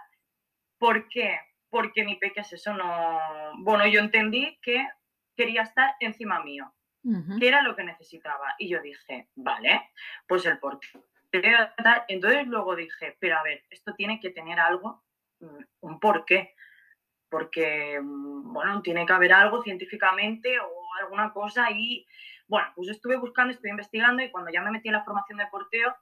¿Por 0.82 1.08
qué? 1.10 1.40
Porque 1.70 2.04
mi 2.04 2.16
pequeña 2.16 2.48
eso, 2.52 2.74
no... 2.74 3.20
Bueno, 3.60 3.86
yo 3.86 4.00
entendí 4.00 4.58
que 4.64 4.90
quería 5.38 5.62
estar 5.62 5.94
encima 6.00 6.44
mío, 6.44 6.74
que 7.40 7.48
era 7.48 7.62
lo 7.62 7.76
que 7.76 7.84
necesitaba. 7.84 8.56
Y 8.58 8.68
yo 8.68 8.82
dije, 8.82 9.30
vale, 9.36 9.92
pues 10.28 10.44
el 10.48 10.58
porteo. 10.58 11.06
Entonces 12.08 12.48
luego 12.48 12.76
dije, 12.76 13.16
pero 13.20 13.38
a 13.38 13.44
ver, 13.44 13.64
esto 13.70 13.94
tiene 13.94 14.20
que 14.20 14.32
tener 14.32 14.60
algo, 14.60 15.04
mm, 15.40 15.64
un 15.82 16.00
porqué, 16.00 16.56
porque, 17.30 18.00
mm, 18.02 18.52
bueno, 18.52 18.82
tiene 18.82 19.06
que 19.06 19.14
haber 19.14 19.34
algo 19.34 19.62
científicamente 19.62 20.60
o 20.60 20.96
alguna 21.00 21.32
cosa 21.32 21.70
y, 21.70 22.08
bueno, 22.48 22.70
pues 22.76 22.90
estuve 22.90 23.18
buscando, 23.18 23.54
estuve 23.54 23.70
investigando 23.70 24.24
y 24.24 24.32
cuando 24.32 24.50
ya 24.50 24.64
me 24.64 24.72
metí 24.72 24.88
en 24.88 24.96
la 24.96 25.06
formación 25.06 25.38
de 25.38 25.46
porteo, 25.46 25.96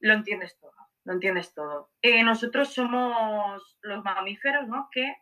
lo 0.00 0.12
entiendes 0.12 0.58
todo, 0.60 0.76
lo 1.04 1.12
entiendes 1.12 1.54
todo. 1.54 1.90
Eh, 2.02 2.22
nosotros 2.22 2.72
somos 2.72 3.78
los 3.82 4.02
mamíferos, 4.02 4.66
¿no? 4.68 4.88
Que 4.90 5.16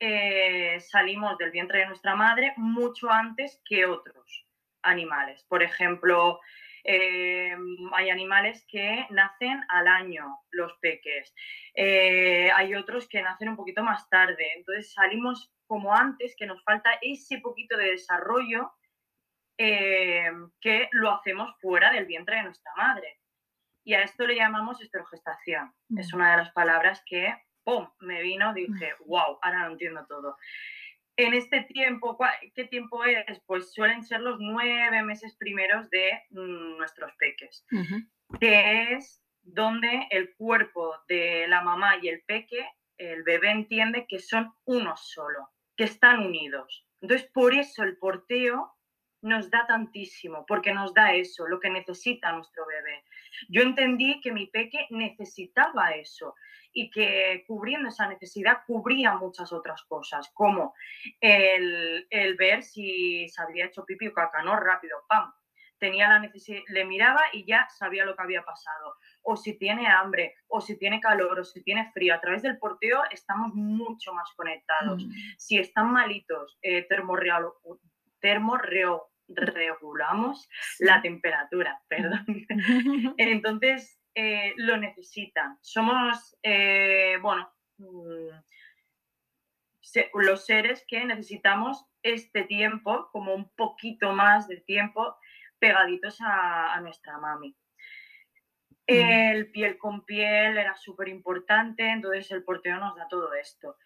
eh, 0.00 0.80
salimos 0.80 1.38
del 1.38 1.50
vientre 1.50 1.80
de 1.80 1.86
nuestra 1.86 2.16
madre 2.16 2.54
mucho 2.56 3.10
antes 3.10 3.60
que 3.64 3.86
otros 3.86 4.46
animales. 4.82 5.44
Por 5.48 5.62
ejemplo, 5.62 6.40
eh, 6.84 7.54
hay 7.92 8.10
animales 8.10 8.64
que 8.66 9.06
nacen 9.10 9.62
al 9.68 9.86
año, 9.86 10.38
los 10.50 10.72
peques. 10.80 11.34
Hay 11.76 12.74
otros 12.74 13.06
que 13.06 13.22
nacen 13.22 13.50
un 13.50 13.56
poquito 13.56 13.84
más 13.84 14.08
tarde. 14.08 14.52
Entonces 14.56 14.92
salimos 14.92 15.52
como 15.66 15.94
antes, 15.94 16.34
que 16.36 16.46
nos 16.46 16.62
falta 16.64 16.98
ese 17.00 17.38
poquito 17.38 17.76
de 17.76 17.92
desarrollo 17.92 18.72
que 19.56 20.88
lo 20.90 21.10
hacemos 21.12 21.54
fuera 21.60 21.92
del 21.92 22.06
vientre 22.06 22.36
de 22.36 22.42
nuestra 22.42 22.72
madre. 22.76 23.21
Y 23.84 23.94
a 23.94 24.02
esto 24.02 24.26
le 24.26 24.36
llamamos 24.36 24.80
esterogestación. 24.80 25.72
Es 25.96 26.12
mm. 26.12 26.16
una 26.16 26.30
de 26.32 26.36
las 26.38 26.52
palabras 26.52 27.02
que 27.06 27.34
¡pum! 27.64 27.88
me 28.00 28.22
vino, 28.22 28.52
dije, 28.54 28.92
wow, 29.06 29.38
ahora 29.42 29.66
lo 29.66 29.72
entiendo 29.72 30.04
todo. 30.08 30.36
En 31.16 31.34
este 31.34 31.62
tiempo, 31.64 32.18
¿qué 32.54 32.64
tiempo 32.64 33.04
es? 33.04 33.40
Pues 33.46 33.72
suelen 33.72 34.02
ser 34.02 34.20
los 34.20 34.38
nueve 34.40 35.02
meses 35.02 35.36
primeros 35.36 35.90
de 35.90 36.22
mm, 36.30 36.78
nuestros 36.78 37.12
peques, 37.16 37.66
que 38.40 38.94
es 38.94 39.22
donde 39.42 40.06
el 40.10 40.34
cuerpo 40.36 40.94
de 41.08 41.46
la 41.48 41.62
mamá 41.62 41.96
y 42.00 42.08
el 42.08 42.22
peque, 42.22 42.66
el 42.96 43.22
bebé 43.24 43.50
entiende 43.50 44.06
que 44.08 44.20
son 44.20 44.52
uno 44.64 44.96
solo, 44.96 45.50
que 45.76 45.84
están 45.84 46.20
unidos. 46.20 46.86
Entonces, 47.00 47.28
por 47.32 47.52
eso 47.52 47.82
el 47.82 47.98
porteo 47.98 48.72
nos 49.22 49.50
da 49.50 49.66
tantísimo, 49.66 50.44
porque 50.46 50.74
nos 50.74 50.92
da 50.92 51.14
eso, 51.14 51.46
lo 51.46 51.58
que 51.60 51.70
necesita 51.70 52.32
nuestro 52.32 52.66
bebé. 52.66 53.04
Yo 53.48 53.62
entendí 53.62 54.20
que 54.20 54.32
mi 54.32 54.46
peque 54.46 54.86
necesitaba 54.90 55.90
eso 55.92 56.34
y 56.72 56.90
que 56.90 57.44
cubriendo 57.46 57.88
esa 57.88 58.08
necesidad 58.08 58.62
cubría 58.66 59.14
muchas 59.14 59.52
otras 59.52 59.82
cosas, 59.84 60.30
como 60.34 60.74
el, 61.20 62.06
ver 62.38 62.62
si 62.62 63.28
se 63.28 63.42
había 63.42 63.66
hecho 63.66 63.84
pipi 63.84 64.08
o 64.08 64.12
caca, 64.12 64.42
¿no? 64.42 64.56
Rápido, 64.56 65.04
¡pam! 65.08 65.32
Tenía 65.78 66.08
la 66.08 66.20
necesidad, 66.20 66.62
le 66.68 66.84
miraba 66.84 67.22
y 67.32 67.44
ya 67.44 67.68
sabía 67.68 68.04
lo 68.04 68.14
que 68.14 68.22
había 68.22 68.44
pasado. 68.44 68.94
O 69.22 69.36
si 69.36 69.58
tiene 69.58 69.88
hambre, 69.88 70.36
o 70.46 70.60
si 70.60 70.78
tiene 70.78 71.00
calor, 71.00 71.40
o 71.40 71.44
si 71.44 71.62
tiene 71.62 71.90
frío. 71.92 72.14
A 72.14 72.20
través 72.20 72.42
del 72.42 72.58
porteo 72.58 73.02
estamos 73.10 73.52
mucho 73.52 74.14
más 74.14 74.32
conectados. 74.36 75.04
Mm. 75.04 75.10
Si 75.36 75.58
están 75.58 75.92
malitos, 75.92 76.56
eh, 76.62 76.86
termorregulamos 79.34 80.48
la 80.78 81.02
temperatura, 81.02 81.80
perdón. 81.88 82.24
Entonces, 83.18 83.98
eh, 84.14 84.52
lo 84.56 84.76
necesitan. 84.76 85.58
Somos, 85.60 86.36
eh, 86.42 87.16
bueno, 87.22 87.50
mm, 87.78 88.28
los 90.14 90.46
seres 90.46 90.84
que 90.86 91.04
necesitamos 91.04 91.86
este 92.02 92.44
tiempo, 92.44 93.08
como 93.12 93.34
un 93.34 93.50
poquito 93.54 94.12
más 94.12 94.48
de 94.48 94.58
tiempo, 94.58 95.16
pegaditos 95.58 96.18
a, 96.20 96.78
nuestra 96.80 97.18
mami. 97.18 97.56
El 98.86 99.50
piel 99.52 99.78
con 99.78 100.04
piel 100.04 100.58
era 100.58 100.74
súper 100.76 101.08
importante, 101.08 101.88
entonces 101.88 102.30
el 102.32 102.42
porteo 102.42 102.78
nos 102.78 102.96
da 102.96 103.06
todo 103.08 103.32
esto. 103.34 103.76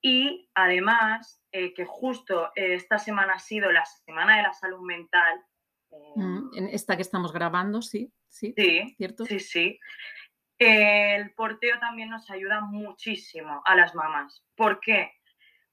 Y 0.00 0.48
además, 0.54 1.42
eh, 1.52 1.74
que 1.74 1.84
justo 1.84 2.52
esta 2.54 2.98
semana 2.98 3.34
ha 3.34 3.38
sido 3.38 3.72
la 3.72 3.84
Semana 3.84 4.36
de 4.36 4.42
la 4.42 4.52
Salud 4.52 4.80
Mental. 4.80 5.44
Mm, 6.14 6.56
en 6.56 6.68
esta 6.68 6.96
que 6.96 7.02
estamos 7.02 7.32
grabando, 7.32 7.82
sí. 7.82 8.12
Sí, 8.28 8.94
¿cierto? 8.96 9.24
Sí, 9.24 9.40
sí. 9.40 9.80
El 10.58 11.32
porteo 11.34 11.78
también 11.78 12.10
nos 12.10 12.30
ayuda 12.30 12.60
muchísimo 12.60 13.62
a 13.64 13.74
las 13.76 13.94
mamás. 13.94 14.44
¿Por 14.56 14.80
qué? 14.80 15.12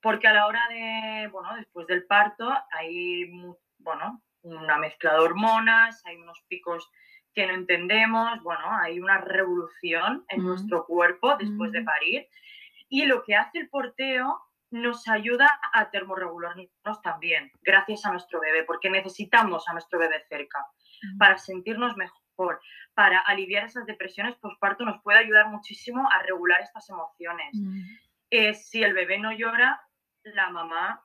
Porque 0.01 0.27
a 0.27 0.33
la 0.33 0.45
hora 0.45 0.61
de, 0.69 1.27
bueno, 1.27 1.55
después 1.55 1.87
del 1.87 2.05
parto 2.05 2.47
hay, 2.71 3.31
bueno, 3.79 4.23
una 4.43 4.77
mezcla 4.77 5.13
de 5.13 5.19
hormonas, 5.19 6.05
hay 6.05 6.17
unos 6.17 6.43
picos 6.47 6.89
que 7.33 7.47
no 7.47 7.53
entendemos, 7.53 8.41
bueno, 8.43 8.63
hay 8.81 8.99
una 8.99 9.17
revolución 9.17 10.23
en 10.29 10.43
nuestro 10.43 10.85
cuerpo 10.85 11.35
después 11.37 11.71
de 11.71 11.83
parir. 11.83 12.27
Y 12.89 13.05
lo 13.05 13.23
que 13.23 13.35
hace 13.35 13.59
el 13.59 13.69
porteo 13.69 14.41
nos 14.71 15.07
ayuda 15.07 15.49
a 15.73 15.89
termorregularnos 15.89 17.01
también, 17.03 17.51
gracias 17.61 18.05
a 18.05 18.11
nuestro 18.11 18.39
bebé, 18.39 18.63
porque 18.63 18.89
necesitamos 18.89 19.67
a 19.69 19.73
nuestro 19.73 19.99
bebé 19.99 20.23
cerca 20.27 20.65
para 21.17 21.37
sentirnos 21.37 21.95
mejor 21.95 22.59
para 22.93 23.19
aliviar 23.19 23.65
esas 23.65 23.85
depresiones 23.85 24.35
postparto 24.37 24.85
nos 24.85 25.01
puede 25.01 25.19
ayudar 25.19 25.49
muchísimo 25.49 26.09
a 26.11 26.21
regular 26.23 26.61
estas 26.61 26.89
emociones. 26.89 27.53
Mm. 27.53 27.81
Eh, 28.31 28.53
si 28.53 28.83
el 28.83 28.93
bebé 28.93 29.19
no 29.19 29.31
llora, 29.31 29.81
la 30.23 30.49
mamá 30.49 31.03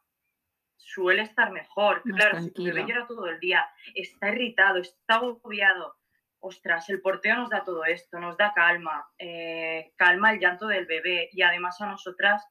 suele 0.76 1.22
estar 1.22 1.50
mejor. 1.50 2.02
claro, 2.02 2.40
si 2.40 2.52
el 2.56 2.72
bebé 2.72 2.87
llora 2.87 3.06
todo 3.06 3.26
el 3.26 3.38
día, 3.40 3.68
está 3.94 4.30
irritado, 4.30 4.78
está 4.78 5.16
agobiado, 5.16 5.96
ostras, 6.40 6.88
el 6.90 7.00
porteo 7.00 7.37
nos 7.37 7.50
da 7.50 7.64
todo 7.64 7.85
esto, 7.85 8.18
nos 8.18 8.37
da 8.37 8.52
calma, 8.54 9.06
eh, 9.18 9.92
calma 9.97 10.32
el 10.32 10.40
llanto 10.40 10.66
del 10.66 10.87
bebé 10.87 11.28
y 11.32 11.42
además 11.42 11.80
a 11.80 11.87
nosotras 11.87 12.44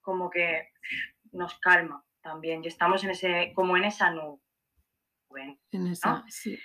como 0.00 0.30
que 0.30 0.68
nos 1.32 1.58
calma 1.58 2.04
también 2.20 2.62
y 2.62 2.68
estamos 2.68 3.02
en 3.04 3.10
ese, 3.10 3.52
como 3.54 3.76
en 3.76 3.84
esa 3.84 4.10
nube. 4.10 4.40
En 5.70 5.86
esa, 5.86 6.24
sí. 6.28 6.58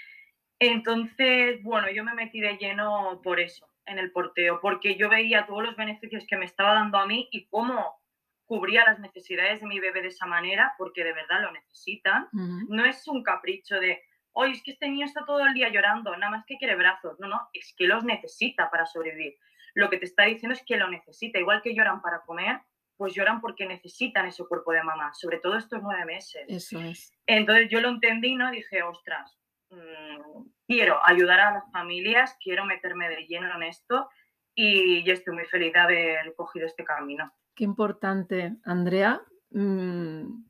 Entonces, 0.59 1.61
bueno, 1.63 1.89
yo 1.89 2.03
me 2.03 2.13
metí 2.13 2.39
de 2.41 2.57
lleno 2.57 3.21
por 3.23 3.39
eso, 3.39 3.69
en 3.85 3.99
el 3.99 4.11
porteo, 4.11 4.59
porque 4.59 4.95
yo 4.97 5.09
veía 5.09 5.45
todos 5.45 5.63
los 5.63 5.75
beneficios 5.75 6.25
que 6.27 6.37
me 6.37 6.45
estaba 6.45 6.73
dando 6.73 6.97
a 6.97 7.05
mí 7.05 7.29
y 7.31 7.47
cómo 7.47 8.01
cubría 8.45 8.85
las 8.85 8.99
necesidades 8.99 9.61
de 9.61 9.67
mi 9.67 9.79
bebé 9.79 10.01
de 10.01 10.07
esa 10.07 10.25
manera, 10.25 10.73
porque 10.77 11.03
de 11.03 11.13
verdad 11.13 11.41
lo 11.41 11.51
necesitan. 11.51 12.27
No 12.31 12.85
es 12.85 13.07
un 13.07 13.21
capricho 13.21 13.79
de, 13.79 14.01
oye, 14.37 14.53
es 14.53 14.61
que 14.61 14.71
este 14.71 14.87
niño 14.87 15.05
está 15.05 15.25
todo 15.25 15.45
el 15.45 15.53
día 15.53 15.69
llorando, 15.69 16.15
nada 16.15 16.31
más 16.31 16.45
que 16.45 16.57
quiere 16.57 16.75
brazos. 16.75 17.19
No, 17.19 17.27
no, 17.27 17.49
es 17.53 17.73
que 17.75 17.87
los 17.87 18.03
necesita 18.03 18.69
para 18.69 18.85
sobrevivir. 18.85 19.35
Lo 19.73 19.89
que 19.89 19.97
te 19.97 20.05
está 20.05 20.23
diciendo 20.23 20.53
es 20.53 20.63
que 20.63 20.77
lo 20.77 20.87
necesita, 20.89 21.39
igual 21.39 21.61
que 21.61 21.73
lloran 21.73 22.01
para 22.01 22.21
comer, 22.21 22.61
pues 22.97 23.13
lloran 23.13 23.41
porque 23.41 23.65
necesitan 23.65 24.27
ese 24.27 24.45
cuerpo 24.45 24.71
de 24.71 24.83
mamá, 24.83 25.11
sobre 25.13 25.39
todo 25.39 25.57
estos 25.57 25.81
nueve 25.81 26.05
meses. 26.05 26.45
Eso 26.47 26.79
es. 26.79 27.11
Entonces 27.25 27.67
yo 27.69 27.81
lo 27.81 27.89
entendí, 27.89 28.35
¿no? 28.35 28.51
Dije, 28.51 28.83
ostras, 28.83 29.37
mm, 29.71 30.41
quiero 30.67 30.99
ayudar 31.03 31.39
a 31.39 31.53
las 31.53 31.71
familias, 31.71 32.37
quiero 32.39 32.65
meterme 32.65 33.09
de 33.09 33.25
lleno 33.25 33.53
en 33.55 33.63
esto 33.63 34.07
y 34.53 35.03
yo 35.03 35.13
estoy 35.13 35.33
muy 35.33 35.45
feliz 35.45 35.73
de 35.73 35.79
haber 35.79 36.35
cogido 36.35 36.67
este 36.67 36.83
camino. 36.83 37.31
Qué 37.55 37.63
importante, 37.63 38.55
Andrea. 38.63 39.19
Mm, 39.49 40.46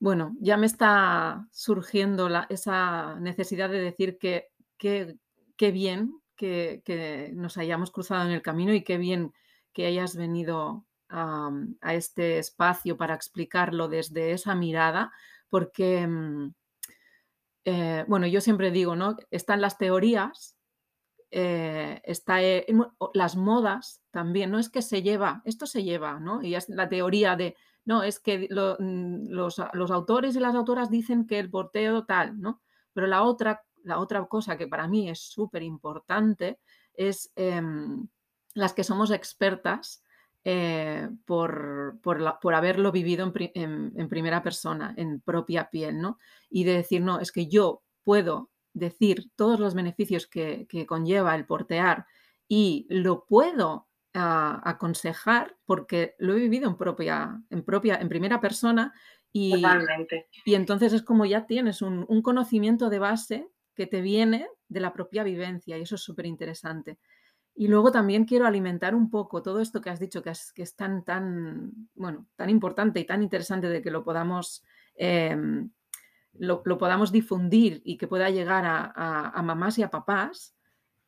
bueno, 0.00 0.34
ya 0.40 0.56
me 0.56 0.66
está 0.66 1.46
surgiendo 1.52 2.28
esa 2.48 3.20
necesidad 3.20 3.70
de 3.70 3.80
decir 3.80 4.18
que 4.18 4.48
qué 4.76 5.70
bien 5.70 6.20
que, 6.40 7.30
nos 7.34 7.58
hayamos 7.58 7.90
cruzado 7.90 8.24
en 8.24 8.32
el 8.32 8.42
camino 8.42 8.72
y 8.72 8.82
qué 8.82 8.96
bien 8.96 9.32
que 9.72 9.86
hayas 9.86 10.16
venido 10.16 10.86
a, 11.08 11.50
este 11.92 12.38
espacio 12.38 12.96
para 12.96 13.14
explicarlo 13.14 13.88
desde 13.88 14.32
esa 14.32 14.54
mirada, 14.54 15.12
porque, 15.48 16.06
mm, 16.06 16.54
eh, 17.66 18.04
bueno, 18.08 18.26
yo 18.26 18.40
siempre 18.40 18.70
digo, 18.70 18.96
¿no? 18.96 19.16
Están 19.30 19.60
las 19.60 19.76
teorías, 19.76 20.56
eh, 21.30 22.00
está 22.04 22.42
eh, 22.42 22.66
las 23.12 23.36
modas 23.36 24.02
también, 24.10 24.50
no 24.50 24.58
es 24.58 24.70
que 24.70 24.82
se 24.82 25.02
lleva, 25.02 25.42
esto 25.44 25.66
se 25.66 25.82
lleva, 25.84 26.20
¿no? 26.20 26.42
Y 26.42 26.54
es 26.54 26.68
la 26.68 26.88
teoría 26.88 27.36
de, 27.36 27.56
no, 27.84 28.02
es 28.02 28.20
que 28.20 28.48
mm, 28.50 29.28
los, 29.30 29.60
los, 29.72 29.90
autores 29.90 30.36
y 30.36 30.40
las 30.40 30.54
autoras 30.54 30.90
dicen 30.90 31.26
que 31.26 31.38
el 31.38 31.50
porteo 31.50 32.04
tal, 32.04 32.40
¿no? 32.40 32.62
Pero 32.92 33.06
la 33.06 33.22
otra, 33.22 33.62
la 33.82 33.98
otra 33.98 34.24
cosa 34.26 34.56
que 34.56 34.68
para 34.68 34.88
mí 34.88 35.08
es 35.08 35.20
súper 35.20 35.62
importante 35.62 36.58
es 36.94 37.32
em, 37.36 38.06
las 38.54 38.72
que 38.72 38.84
somos 38.84 39.10
expertas 39.10 40.02
eh, 40.44 41.08
por, 41.26 41.98
por, 42.02 42.54
haberlo 42.54 42.92
vivido 42.92 43.30
en, 43.54 44.08
primera 44.08 44.42
persona, 44.42 44.94
en 44.96 45.20
propia 45.20 45.68
piel, 45.68 46.00
¿no? 46.00 46.18
Y 46.48 46.64
de 46.64 46.72
decir, 46.72 47.02
no, 47.02 47.20
es 47.20 47.30
que 47.30 47.46
yo 47.46 47.82
puedo 48.04 48.50
decir 48.72 49.30
todos 49.36 49.60
los 49.60 49.74
beneficios 49.74 50.26
que, 50.26 50.66
conlleva 50.88 51.34
el 51.34 51.44
portear 51.44 52.06
y 52.48 52.86
lo 52.88 53.26
puedo 53.26 53.88
ah, 54.14 54.60
aconsejar 54.64 55.56
porque 55.66 56.14
lo 56.18 56.34
he 56.34 56.38
vivido 56.38 56.68
en 56.68 56.76
propia, 56.76 57.42
en 57.50 57.62
propia, 57.62 57.96
en 57.96 58.08
primera 58.08 58.40
persona 58.40 58.92
y, 59.32 59.62
y 60.44 60.54
entonces 60.54 60.92
es 60.92 61.02
como 61.02 61.24
ya 61.24 61.46
tienes 61.46 61.82
un, 61.82 62.04
un 62.08 62.22
conocimiento 62.22 62.90
de 62.90 62.98
base 62.98 63.48
que 63.74 63.86
te 63.86 64.00
viene 64.00 64.48
de 64.68 64.80
la 64.80 64.92
propia 64.92 65.22
vivencia 65.24 65.78
y 65.78 65.82
eso 65.82 65.94
es 65.94 66.02
súper 66.02 66.26
interesante. 66.26 66.98
Y 67.54 67.68
luego 67.68 67.90
también 67.90 68.24
quiero 68.24 68.46
alimentar 68.46 68.94
un 68.94 69.10
poco 69.10 69.42
todo 69.42 69.60
esto 69.60 69.80
que 69.80 69.90
has 69.90 70.00
dicho, 70.00 70.22
que 70.22 70.30
es, 70.30 70.52
que 70.52 70.62
es 70.62 70.76
tan, 70.76 71.04
tan, 71.04 71.72
bueno, 71.94 72.26
tan 72.36 72.48
importante 72.48 73.00
y 73.00 73.04
tan 73.04 73.22
interesante 73.22 73.68
de 73.68 73.82
que 73.82 73.90
lo 73.90 74.04
podamos, 74.04 74.64
em, 74.94 75.70
lo, 76.32 76.62
podamos 76.62 77.12
difundir 77.12 77.82
y 77.84 77.98
que 77.98 78.08
pueda 78.08 78.30
llegar 78.30 78.64
a, 78.66 79.42
mamás 79.42 79.78
y 79.78 79.82
a 79.82 79.90
papás, 79.90 80.54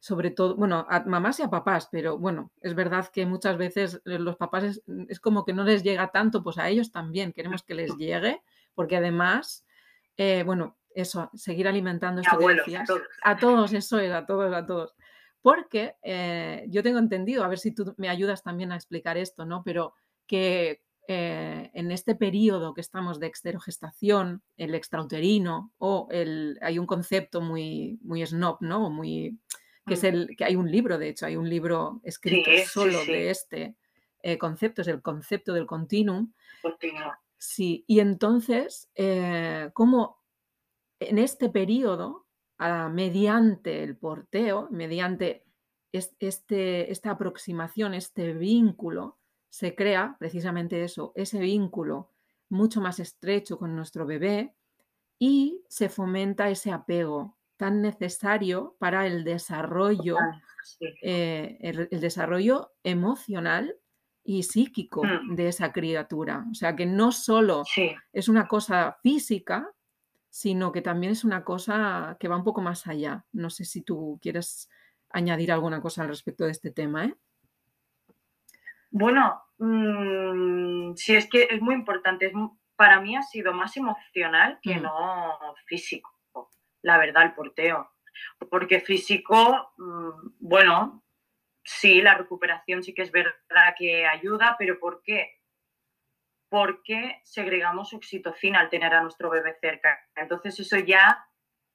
sobre 0.02 0.32
todo, 0.32 0.56
bueno, 0.56 0.84
a 0.90 0.98
mamás 1.04 1.38
y 1.38 1.44
a 1.44 1.48
papás, 1.48 1.88
pero 1.92 2.18
bueno, 2.18 2.50
es 2.60 2.74
verdad 2.74 3.08
que 3.12 3.24
muchas 3.24 3.56
veces 3.56 4.00
los 4.04 4.34
papás 4.34 4.82
es, 5.08 5.20
como 5.20 5.44
que 5.44 5.52
no 5.52 5.62
les 5.62 5.84
llega 5.84 6.10
tanto, 6.10 6.42
pues 6.42 6.58
a 6.58 6.68
ellos 6.68 6.90
también 6.90 7.32
queremos 7.32 7.62
que 7.62 7.76
les 7.76 7.96
llegue, 7.96 8.42
porque 8.74 8.96
además, 8.96 9.64
eh, 10.16 10.42
bueno, 10.44 10.76
eso, 10.92 11.30
seguir 11.34 11.68
alimentando 11.68 12.20
esto 12.20 12.34
a 12.34 12.38
todos. 12.40 12.66
eso 13.72 14.00
es, 14.00 14.10
a 14.10 14.26
todos, 14.26 14.52
a 14.52 14.66
todos. 14.66 14.96
Porque 15.40 15.94
eh, 16.02 16.66
yo 16.68 16.82
tengo 16.82 16.98
entendido, 16.98 17.44
a 17.44 17.48
ver 17.48 17.60
si 17.60 17.72
tú 17.72 17.94
me 17.96 18.08
ayudas 18.08 18.42
también 18.42 18.72
a 18.72 18.74
explicar 18.74 19.16
esto, 19.16 19.44
¿no? 19.44 19.62
Pero 19.62 19.94
que 20.26 20.82
eh, 21.06 21.70
en 21.74 21.92
este 21.92 22.16
periodo 22.16 22.74
que 22.74 22.80
estamos 22.80 23.20
de 23.20 23.28
exterogestación, 23.28 24.42
el 24.56 24.74
extrauterino, 24.74 25.72
o 25.78 26.08
el, 26.10 26.58
hay 26.60 26.80
un 26.80 26.86
concepto 26.86 27.40
muy, 27.40 28.00
muy 28.02 28.26
snob, 28.26 28.56
¿no? 28.62 28.90
Muy, 28.90 29.38
que 29.86 29.94
es 29.94 30.04
el, 30.04 30.36
que 30.36 30.44
hay 30.44 30.56
un 30.56 30.70
libro, 30.70 30.98
de 30.98 31.08
hecho, 31.08 31.26
hay 31.26 31.36
un 31.36 31.48
libro 31.48 32.00
escrito 32.04 32.50
solo 32.66 33.04
de 33.04 33.30
este 33.30 33.76
eh, 34.22 34.38
concepto, 34.38 34.82
es 34.82 34.88
el 34.88 35.02
concepto 35.02 35.52
del 35.52 35.66
continuum. 35.66 36.32
Sí, 37.36 37.84
y 37.88 37.98
entonces, 38.00 38.88
¿cómo 39.72 40.22
en 41.08 41.18
este 41.18 41.48
periodo, 41.48 42.26
ah, 42.58 42.88
mediante 42.92 43.82
el 43.82 43.96
porteo, 43.96 44.68
mediante 44.70 45.44
este, 45.92 46.90
esta 46.90 47.10
aproximación, 47.10 47.94
este 47.94 48.32
vínculo, 48.32 49.18
se 49.48 49.74
crea 49.74 50.16
precisamente 50.18 50.82
eso, 50.82 51.12
ese 51.14 51.38
vínculo 51.38 52.10
mucho 52.48 52.80
más 52.80 53.00
estrecho 53.00 53.58
con 53.58 53.76
nuestro 53.76 54.06
bebé 54.06 54.54
y 55.18 55.62
se 55.68 55.88
fomenta 55.88 56.48
ese 56.48 56.70
apego 56.72 57.36
tan 57.62 57.80
necesario 57.80 58.74
para 58.80 59.06
el 59.06 59.22
desarrollo, 59.22 60.16
eh, 61.00 61.58
el, 61.60 62.00
desarrollo 62.00 62.72
emocional 62.82 63.76
y 64.24 64.42
psíquico 64.42 65.04
mm. 65.04 65.36
de 65.36 65.46
esa 65.46 65.72
criatura. 65.72 66.44
O 66.50 66.56
sea 66.56 66.74
que 66.74 66.86
no 66.86 67.12
solo 67.12 67.62
es 68.12 68.28
una 68.28 68.48
cosa 68.48 68.98
física, 69.04 69.70
sino 70.28 70.72
que 70.72 70.82
también 70.82 71.12
es 71.12 71.22
una 71.22 71.44
cosa 71.44 72.16
que 72.18 72.26
va 72.26 72.36
un 72.36 72.42
poco 72.42 72.62
más 72.62 72.88
allá. 72.88 73.24
No 73.30 73.48
sé 73.48 73.64
si 73.64 73.82
tú 73.82 74.18
quieres 74.20 74.68
añadir 75.10 75.52
alguna 75.52 75.80
cosa 75.80 76.02
al 76.02 76.08
respecto 76.08 76.44
de 76.44 76.50
este 76.50 76.72
tema. 76.72 77.04
¿eh? 77.04 77.14
Bueno, 78.90 79.40
mm, 79.58 80.94
sí, 80.96 81.14
es 81.14 81.30
que 81.30 81.46
es 81.48 81.62
muy 81.62 81.76
importante. 81.76 82.32
para 82.74 83.00
mí 83.00 83.14
ha 83.14 83.22
sido 83.22 83.52
más 83.52 83.76
emocional 83.76 84.58
que 84.60 84.80
mm. 84.80 84.82
no 84.82 85.38
físico, 85.66 86.11
la 86.82 86.98
verdad, 86.98 87.24
el 87.24 87.34
porteo. 87.34 87.90
Porque 88.50 88.80
físico, 88.80 89.72
mm, 89.78 90.34
bueno, 90.40 91.02
sí, 91.64 92.02
la 92.02 92.14
recuperación 92.14 92.82
sí 92.82 92.92
que 92.94 93.02
es 93.02 93.12
verdad 93.12 93.74
que 93.78 94.06
ayuda, 94.06 94.56
pero 94.58 94.78
¿por 94.78 95.02
qué? 95.02 95.42
porque 96.52 97.22
segregamos 97.24 97.94
oxitocina 97.94 98.60
al 98.60 98.68
tener 98.68 98.92
a 98.92 99.00
nuestro 99.00 99.30
bebé 99.30 99.56
cerca. 99.58 99.98
Entonces 100.14 100.60
eso 100.60 100.78
ya 100.80 101.26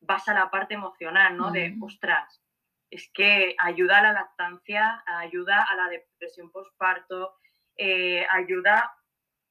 vas 0.01 0.27
a 0.29 0.35
la 0.35 0.51
parte 0.51 0.75
emocional, 0.75 1.35
¿no? 1.35 1.49
De, 1.49 1.75
ostras, 1.81 2.43
es 2.91 3.09
que 3.11 3.55
ayuda 3.57 3.97
a 3.97 4.03
la 4.03 4.13
lactancia, 4.13 5.03
ayuda 5.07 5.63
a 5.63 5.75
la 5.75 5.89
depresión 5.89 6.51
postparto, 6.51 7.33
eh, 7.75 8.27
ayuda 8.29 8.95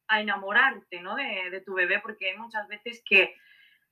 a 0.07 0.21
enamorarte, 0.21 1.01
¿no? 1.01 1.17
De, 1.17 1.51
de, 1.51 1.61
tu 1.61 1.75
bebé, 1.75 1.99
porque 1.99 2.31
hay 2.31 2.39
muchas 2.39 2.69
veces 2.69 3.03
que 3.05 3.35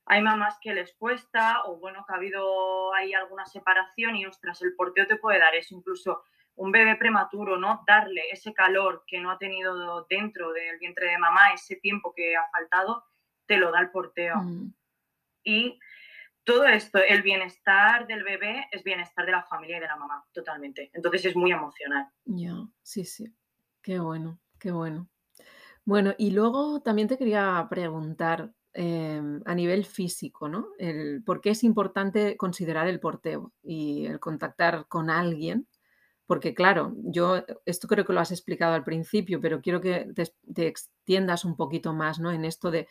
hay 0.06 0.22
mamás 0.22 0.58
que 0.60 0.74
les 0.74 0.94
cuesta 0.94 1.64
o, 1.64 1.78
bueno, 1.78 2.04
que 2.06 2.12
ha 2.12 2.16
habido 2.16 2.92
ahí 2.94 3.14
alguna 3.14 3.46
separación 3.46 4.16
y, 4.16 4.26
ostras, 4.26 4.60
el 4.62 4.74
porteo 4.74 5.06
te 5.06 5.16
puede 5.16 5.38
dar 5.38 5.54
eso, 5.54 5.74
incluso 5.74 6.24
un 6.56 6.70
bebé 6.70 6.96
prematuro, 6.96 7.56
¿no? 7.56 7.82
Darle 7.86 8.22
ese 8.30 8.52
calor 8.52 9.04
que 9.06 9.20
no 9.20 9.30
ha 9.30 9.38
tenido 9.38 10.06
dentro 10.08 10.52
del 10.52 10.78
vientre 10.78 11.08
de 11.10 11.18
mamá, 11.18 11.52
ese 11.52 11.76
tiempo 11.76 12.12
que 12.14 12.36
ha 12.36 12.48
faltado, 12.52 13.04
te 13.46 13.56
lo 13.56 13.72
da 13.72 13.80
el 13.80 13.90
porteo. 13.90 14.36
Mm. 14.36 14.74
Y 15.42 15.78
todo 16.44 16.66
esto, 16.66 16.98
el 16.98 17.22
bienestar 17.22 18.06
del 18.06 18.22
bebé 18.22 18.68
es 18.70 18.84
bienestar 18.84 19.24
de 19.26 19.32
la 19.32 19.42
familia 19.44 19.78
y 19.78 19.80
de 19.80 19.86
la 19.86 19.96
mamá, 19.96 20.24
totalmente. 20.32 20.90
Entonces 20.92 21.24
es 21.24 21.36
muy 21.36 21.50
emocional. 21.50 22.08
Ya, 22.24 22.54
sí, 22.82 23.04
sí. 23.04 23.34
Qué 23.82 23.98
bueno, 23.98 24.38
qué 24.60 24.70
bueno. 24.70 25.08
Bueno, 25.84 26.14
y 26.16 26.30
luego 26.30 26.82
también 26.82 27.08
te 27.08 27.18
quería 27.18 27.66
preguntar 27.68 28.52
em, 28.74 29.40
a 29.44 29.54
nivel 29.54 29.84
físico, 29.84 30.48
¿no? 30.48 30.68
El, 30.78 31.22
¿Por 31.24 31.40
qué 31.40 31.50
es 31.50 31.64
importante 31.64 32.36
considerar 32.36 32.88
el 32.88 33.00
porteo 33.00 33.52
y 33.62 34.06
el 34.06 34.20
contactar 34.20 34.86
con 34.88 35.10
alguien 35.10 35.66
porque 36.26 36.54
claro, 36.54 36.94
yo 36.96 37.44
esto 37.66 37.86
creo 37.86 38.04
que 38.04 38.12
lo 38.12 38.20
has 38.20 38.32
explicado 38.32 38.74
al 38.74 38.84
principio, 38.84 39.40
pero 39.40 39.60
quiero 39.60 39.80
que 39.80 40.08
te, 40.14 40.66
extiendas 40.66 41.44
un 41.44 41.56
poquito 41.56 41.92
más 41.92 42.18
¿no? 42.18 42.30
en 42.30 42.44
esto 42.44 42.70
de... 42.70 42.88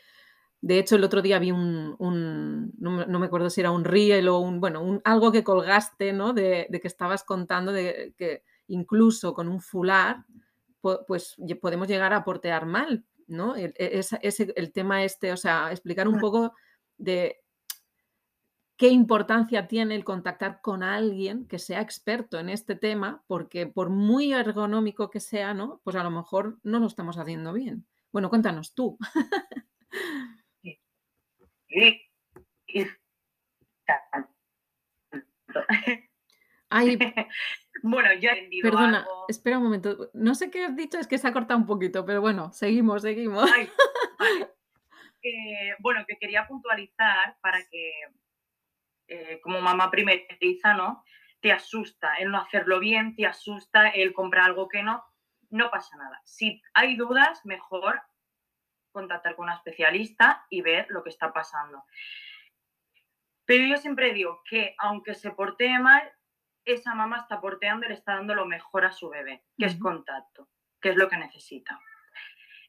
De 0.62 0.80
hecho, 0.80 0.96
el 0.96 1.04
otro 1.04 1.22
día 1.22 1.40
vi 1.40 1.52
un, 1.52 2.74
no, 2.80 3.20
me 3.20 3.26
acuerdo 3.26 3.50
si 3.50 3.60
era 3.60 3.72
un 3.72 3.84
reel 3.84 4.30
o 4.30 4.40
un, 4.40 4.62
bueno, 4.62 4.82
un, 4.82 5.02
algo 5.04 5.30
que 5.34 5.44
colgaste, 5.44 6.14
¿no? 6.14 6.32
De, 6.32 6.70
que 6.82 6.88
estabas 6.88 7.26
contando 7.26 7.74
de 7.74 8.14
que 8.18 8.44
incluso 8.68 9.34
con 9.34 9.50
un 9.50 9.60
fular, 9.60 10.24
pues 10.80 11.36
podemos 11.62 11.90
llegar 11.90 12.14
a 12.14 12.24
portear 12.24 12.66
mal, 12.66 13.04
¿no? 13.28 13.56
El, 13.56 13.74
e, 13.78 14.02
el 14.56 14.72
tema 14.72 15.04
este, 15.04 15.32
o 15.32 15.38
sea, 15.38 15.72
explicar 15.72 16.08
un 16.08 16.20
poco 16.20 16.54
de 16.98 17.44
qué 18.78 18.90
importancia 18.90 19.68
tiene 19.68 19.96
el 19.96 20.04
contactar 20.04 20.60
con 20.62 20.84
alguien 20.84 21.48
que 21.48 21.60
sea 21.60 21.82
experto 21.82 22.40
en 22.40 22.50
este 22.50 22.76
tema, 22.76 23.24
porque 23.28 23.68
por 23.68 23.90
muy 23.90 24.34
ergonómico 24.34 25.10
que 25.10 25.20
sea, 25.20 25.54
¿no? 25.54 25.80
Pues 25.84 25.96
a 25.96 26.04
lo 26.04 26.12
mejor 26.12 26.60
no 26.64 26.80
lo 26.80 26.88
estamos 26.88 27.18
haciendo 27.18 27.54
bien. 27.54 27.86
Bueno, 28.12 28.30
cuéntanos 28.30 28.74
tú. 28.74 28.98
Bueno, 37.84 38.14
ya 38.14 38.32
he 38.32 38.38
entendido 38.38 38.72
Perdona, 38.72 39.00
algo. 39.00 39.26
espera 39.28 39.58
un 39.58 39.66
momento. 39.66 40.10
No 40.14 40.36
sé 40.36 40.50
qué 40.50 40.64
has 40.64 40.76
dicho, 40.76 40.98
es 40.98 41.06
que 41.06 41.18
se 41.18 41.28
ha 41.28 41.34
cortado 41.34 41.60
un 41.60 41.66
poquito, 41.66 42.06
pero 42.06 42.22
bueno, 42.22 42.54
seguimos, 42.54 43.02
seguimos. 43.02 43.52
Ay, 43.54 43.70
vale. 44.18 44.50
Eh, 45.26 45.74
bueno, 45.80 46.04
que 46.06 46.18
quería 46.18 46.46
puntualizar 46.46 47.38
para 47.40 47.58
que, 47.72 47.94
eh, 49.08 49.40
como 49.42 49.62
mamá 49.62 49.90
primeriza, 49.90 50.74
¿no? 50.74 51.06
Te 51.40 51.54
asusta 51.54 52.16
el 52.16 52.30
no 52.30 52.40
hacerlo 52.40 52.82
bien, 52.82 53.16
te 53.16 53.26
asusta 53.26 53.88
el 53.88 54.12
comprar 54.12 54.48
algo 54.48 54.68
que 54.68 54.84
no, 54.84 55.02
no 55.50 55.72
pasa 55.72 55.96
nada. 55.96 56.20
Si 56.26 56.62
hay 56.74 56.98
dudas, 56.98 57.46
mejor 57.46 58.02
contactar 58.92 59.38
con 59.38 59.44
una 59.46 59.56
especialista 59.56 60.46
y 60.50 60.62
ver 60.62 60.88
lo 60.90 61.04
que 61.04 61.12
está 61.12 61.32
pasando. 61.32 61.86
Pero 63.46 63.66
yo 63.66 63.78
siempre 63.78 64.14
digo 64.14 64.42
que 64.50 64.76
aunque 64.78 65.16
se 65.16 65.32
portee 65.32 65.80
mal, 65.80 66.12
esa 66.66 66.96
mamá 66.96 67.20
está 67.20 67.42
porteando 67.42 67.86
y 67.86 67.90
le 67.90 67.96
está 67.96 68.16
dando 68.16 68.36
lo 68.36 68.46
mejor 68.46 68.86
a 68.86 68.92
su 68.92 69.10
bebé, 69.10 69.44
que 69.58 69.66
es 69.66 69.78
contacto, 69.78 70.50
que 70.82 70.90
es 70.90 70.96
lo 70.96 71.10
que 71.10 71.18
necesita. 71.18 71.80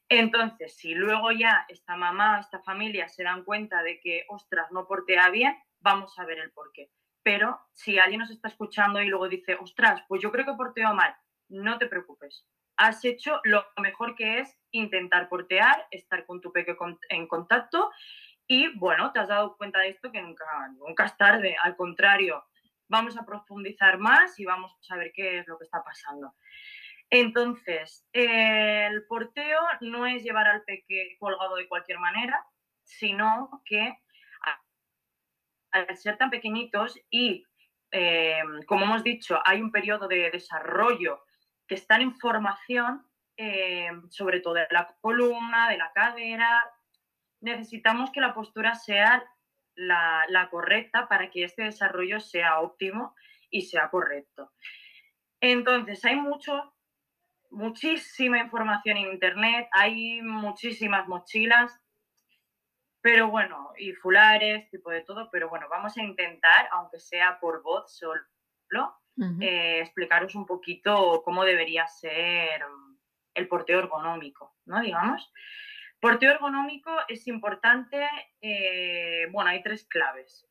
Entonces, 0.08 0.76
si 0.76 0.94
luego 0.94 1.32
ya 1.32 1.64
esta 1.68 1.96
mamá, 1.96 2.40
esta 2.40 2.60
familia 2.62 3.08
se 3.08 3.24
dan 3.24 3.44
cuenta 3.44 3.82
de 3.82 4.00
que, 4.00 4.24
ostras, 4.28 4.70
no 4.70 4.86
portea 4.86 5.30
bien, 5.30 5.56
vamos 5.80 6.18
a 6.18 6.24
ver 6.24 6.38
el 6.38 6.52
porqué. 6.52 6.90
Pero 7.22 7.58
si 7.72 7.98
alguien 7.98 8.20
nos 8.20 8.30
está 8.30 8.48
escuchando 8.48 9.00
y 9.00 9.08
luego 9.08 9.28
dice, 9.28 9.54
ostras, 9.54 10.02
pues 10.08 10.20
yo 10.22 10.30
creo 10.30 10.44
que 10.44 10.52
porteo 10.52 10.94
mal, 10.94 11.16
no 11.48 11.78
te 11.78 11.86
preocupes. 11.86 12.46
Has 12.76 13.04
hecho 13.04 13.40
lo 13.44 13.64
mejor 13.78 14.14
que 14.14 14.40
es 14.40 14.58
intentar 14.72 15.28
portear, 15.28 15.86
estar 15.90 16.26
con 16.26 16.40
tu 16.40 16.52
peque 16.52 16.76
en 17.08 17.26
contacto 17.26 17.90
y 18.46 18.76
bueno, 18.76 19.12
te 19.12 19.20
has 19.20 19.28
dado 19.28 19.56
cuenta 19.56 19.78
de 19.78 19.88
esto 19.88 20.12
que 20.12 20.20
nunca, 20.20 20.44
nunca 20.76 21.06
es 21.06 21.16
tarde. 21.16 21.56
Al 21.62 21.76
contrario, 21.76 22.44
vamos 22.88 23.16
a 23.16 23.24
profundizar 23.24 23.98
más 23.98 24.38
y 24.38 24.44
vamos 24.44 24.76
a 24.90 24.96
ver 24.96 25.12
qué 25.14 25.38
es 25.38 25.48
lo 25.48 25.58
que 25.58 25.64
está 25.64 25.82
pasando. 25.82 26.34
Entonces, 27.10 28.06
eh, 28.12 28.86
el 28.86 29.06
porteo 29.06 29.60
no 29.80 30.06
es 30.06 30.22
llevar 30.22 30.48
al 30.48 30.62
peque 30.64 31.16
colgado 31.18 31.56
de 31.56 31.68
cualquier 31.68 31.98
manera, 31.98 32.44
sino 32.82 33.62
que 33.64 33.98
al 35.70 35.96
ser 35.96 36.16
tan 36.16 36.30
pequeñitos 36.30 36.98
y, 37.10 37.44
eh, 37.90 38.42
como 38.66 38.84
hemos 38.84 39.02
dicho, 39.02 39.40
hay 39.44 39.60
un 39.60 39.72
periodo 39.72 40.06
de 40.06 40.30
desarrollo 40.30 41.24
que 41.66 41.74
están 41.74 42.00
en 42.00 42.14
formación, 42.14 43.04
eh, 43.36 43.90
sobre 44.10 44.40
todo 44.40 44.54
de 44.54 44.66
la 44.70 44.94
columna, 45.00 45.68
de 45.68 45.78
la 45.78 45.90
cadera, 45.92 46.62
necesitamos 47.40 48.10
que 48.10 48.20
la 48.20 48.34
postura 48.34 48.74
sea 48.74 49.24
la, 49.74 50.24
la 50.28 50.50
correcta 50.50 51.08
para 51.08 51.30
que 51.30 51.44
este 51.44 51.64
desarrollo 51.64 52.20
sea 52.20 52.60
óptimo 52.60 53.14
y 53.50 53.62
sea 53.62 53.90
correcto. 53.90 54.52
Entonces, 55.40 56.04
hay 56.04 56.16
mucho, 56.16 56.74
muchísima 57.50 58.38
información 58.38 58.96
en 58.96 59.12
Internet, 59.12 59.68
hay 59.72 60.22
muchísimas 60.22 61.06
mochilas, 61.06 61.80
pero 63.00 63.28
bueno, 63.28 63.72
y 63.76 63.92
fulares, 63.92 64.70
tipo 64.70 64.90
de 64.90 65.02
todo, 65.02 65.28
pero 65.30 65.50
bueno, 65.50 65.66
vamos 65.68 65.96
a 65.98 66.02
intentar, 66.02 66.68
aunque 66.72 66.98
sea 66.98 67.38
por 67.38 67.62
voz 67.62 67.94
solo, 67.94 68.96
eh, 69.40 69.80
explicaros 69.80 70.34
un 70.34 70.46
poquito 70.46 71.22
cómo 71.22 71.44
debería 71.44 71.86
ser 71.86 72.64
el 73.34 73.46
porteo 73.46 73.80
ergonómico, 73.80 74.56
¿no? 74.64 74.80
Digamos. 74.80 75.30
Porteo 76.04 76.32
ergonómico 76.32 76.94
es 77.08 77.26
importante, 77.28 78.06
eh, 78.42 79.26
bueno, 79.32 79.48
hay 79.48 79.62
tres 79.62 79.86
claves, 79.86 80.46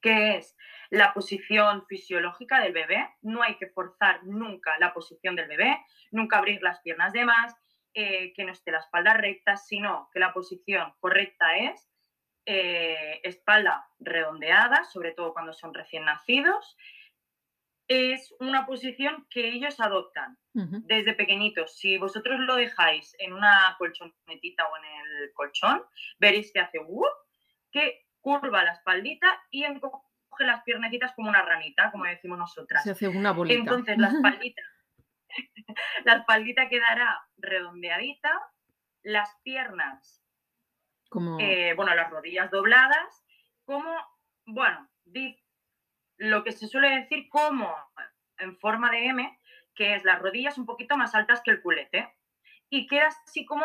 que 0.00 0.38
es 0.38 0.56
la 0.88 1.12
posición 1.12 1.84
fisiológica 1.86 2.58
del 2.58 2.72
bebé, 2.72 3.06
no 3.20 3.42
hay 3.42 3.56
que 3.56 3.66
forzar 3.66 4.24
nunca 4.24 4.78
la 4.78 4.94
posición 4.94 5.36
del 5.36 5.46
bebé, 5.46 5.84
nunca 6.10 6.38
abrir 6.38 6.62
las 6.62 6.80
piernas 6.80 7.12
de 7.12 7.26
más, 7.26 7.54
eh, 7.92 8.32
que 8.32 8.44
no 8.44 8.52
esté 8.52 8.70
la 8.70 8.78
espalda 8.78 9.12
recta, 9.12 9.58
sino 9.58 10.08
que 10.10 10.20
la 10.20 10.32
posición 10.32 10.94
correcta 11.00 11.58
es 11.58 11.90
eh, 12.46 13.20
espalda 13.22 13.90
redondeada, 13.98 14.84
sobre 14.84 15.12
todo 15.12 15.34
cuando 15.34 15.52
son 15.52 15.74
recién 15.74 16.06
nacidos. 16.06 16.78
Es 17.92 18.32
una 18.38 18.66
posición 18.66 19.26
que 19.30 19.48
ellos 19.48 19.80
adoptan 19.80 20.38
desde 20.86 21.12
pequeñitos. 21.14 21.76
Si 21.76 21.98
vosotros 21.98 22.38
lo 22.38 22.54
dejáis 22.54 23.16
en 23.18 23.32
una 23.32 23.74
colchonetita 23.78 24.64
o 24.68 24.76
en 24.76 24.84
el 24.84 25.32
colchón, 25.34 25.82
veréis 26.20 26.52
que 26.52 26.60
hace 26.60 26.78
¡wup! 26.78 27.04
que 27.72 28.06
curva 28.20 28.62
la 28.62 28.72
espaldita 28.74 29.26
y 29.50 29.64
encoge 29.64 29.98
las 30.38 30.62
piernecitas 30.62 31.12
como 31.14 31.30
una 31.30 31.42
ranita, 31.42 31.90
como 31.90 32.04
decimos 32.04 32.38
nosotras. 32.38 32.84
Se 32.84 32.92
hace 32.92 33.08
una 33.08 33.32
bolita. 33.32 33.58
Entonces 33.58 33.98
la 33.98 34.08
espaldita, 34.08 34.62
la 36.04 36.12
espaldita 36.14 36.68
quedará 36.68 37.20
redondeadita, 37.38 38.30
las 39.02 39.36
piernas, 39.42 40.22
Como... 41.08 41.38
eh, 41.40 41.74
bueno, 41.74 41.92
las 41.96 42.08
rodillas 42.10 42.50
dobladas, 42.52 43.24
como, 43.64 43.92
bueno, 44.46 44.88
di- 45.04 45.42
lo 46.20 46.44
que 46.44 46.52
se 46.52 46.68
suele 46.68 46.90
decir 46.90 47.30
como 47.30 47.74
en 48.36 48.58
forma 48.58 48.90
de 48.90 49.06
M, 49.06 49.40
que 49.74 49.94
es 49.94 50.04
las 50.04 50.20
rodillas 50.20 50.58
un 50.58 50.66
poquito 50.66 50.96
más 50.98 51.14
altas 51.14 51.40
que 51.42 51.50
el 51.50 51.62
culete, 51.62 52.14
y 52.68 52.86
queda 52.86 53.08
así 53.08 53.46
como 53.46 53.64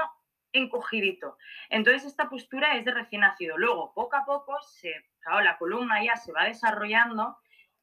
encogidito. 0.54 1.38
Entonces 1.70 2.06
esta 2.06 2.30
postura 2.30 2.78
es 2.78 2.86
de 2.86 2.94
recién 2.94 3.22
nacido. 3.22 3.58
Luego, 3.58 3.94
poco 3.94 4.16
a 4.16 4.26
poco, 4.26 4.58
se, 4.62 4.94
la 5.26 5.58
columna 5.58 6.02
ya 6.02 6.16
se 6.16 6.32
va 6.32 6.46
desarrollando 6.46 7.38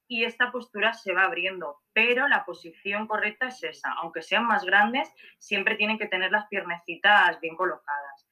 y 0.08 0.24
esta 0.24 0.50
postura 0.50 0.94
se 0.94 1.12
va 1.12 1.24
abriendo, 1.24 1.82
pero 1.92 2.26
la 2.26 2.46
posición 2.46 3.06
correcta 3.06 3.48
es 3.48 3.62
esa. 3.62 3.92
Aunque 3.98 4.22
sean 4.22 4.46
más 4.46 4.64
grandes, 4.64 5.12
siempre 5.38 5.76
tienen 5.76 5.98
que 5.98 6.08
tener 6.08 6.32
las 6.32 6.46
piernecitas 6.46 7.38
bien 7.40 7.56
colocadas. 7.56 8.26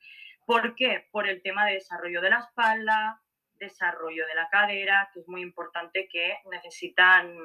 ¿Por 0.47 0.75
qué? 0.75 1.07
Por 1.13 1.29
el 1.29 1.43
tema 1.43 1.67
de 1.67 1.75
desarrollo 1.75 2.23
de 2.23 2.31
la 2.31 2.39
espalda, 2.39 3.21
desarrollo 3.61 4.27
de 4.27 4.35
la 4.35 4.49
cadera, 4.51 5.09
que 5.15 5.21
es 5.21 5.29
muy 5.29 5.43
importante 5.43 6.09
que 6.11 6.39
necesitan 6.51 7.37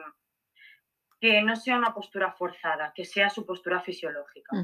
que 1.21 1.41
no 1.43 1.56
sea 1.56 1.78
una 1.78 1.93
postura 1.93 2.32
forzada, 2.32 2.91
que 2.95 3.06
sea 3.06 3.30
su 3.30 3.45
postura 3.45 3.80
fisiológica. 3.82 4.56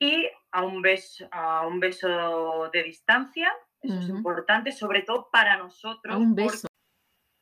Y 0.00 0.28
a 0.52 0.62
un 0.62 0.82
beso, 0.82 1.26
a 1.32 1.66
un 1.66 1.80
beso 1.80 2.68
de 2.72 2.82
distancia, 2.82 3.52
eso 3.80 3.98
es 3.98 4.08
importante, 4.08 4.70
sobre 4.72 5.02
todo 5.02 5.28
para 5.32 5.56
nosotros. 5.56 6.14
A 6.14 6.18
un 6.18 6.34
porque- 6.34 6.50
beso. 6.50 6.68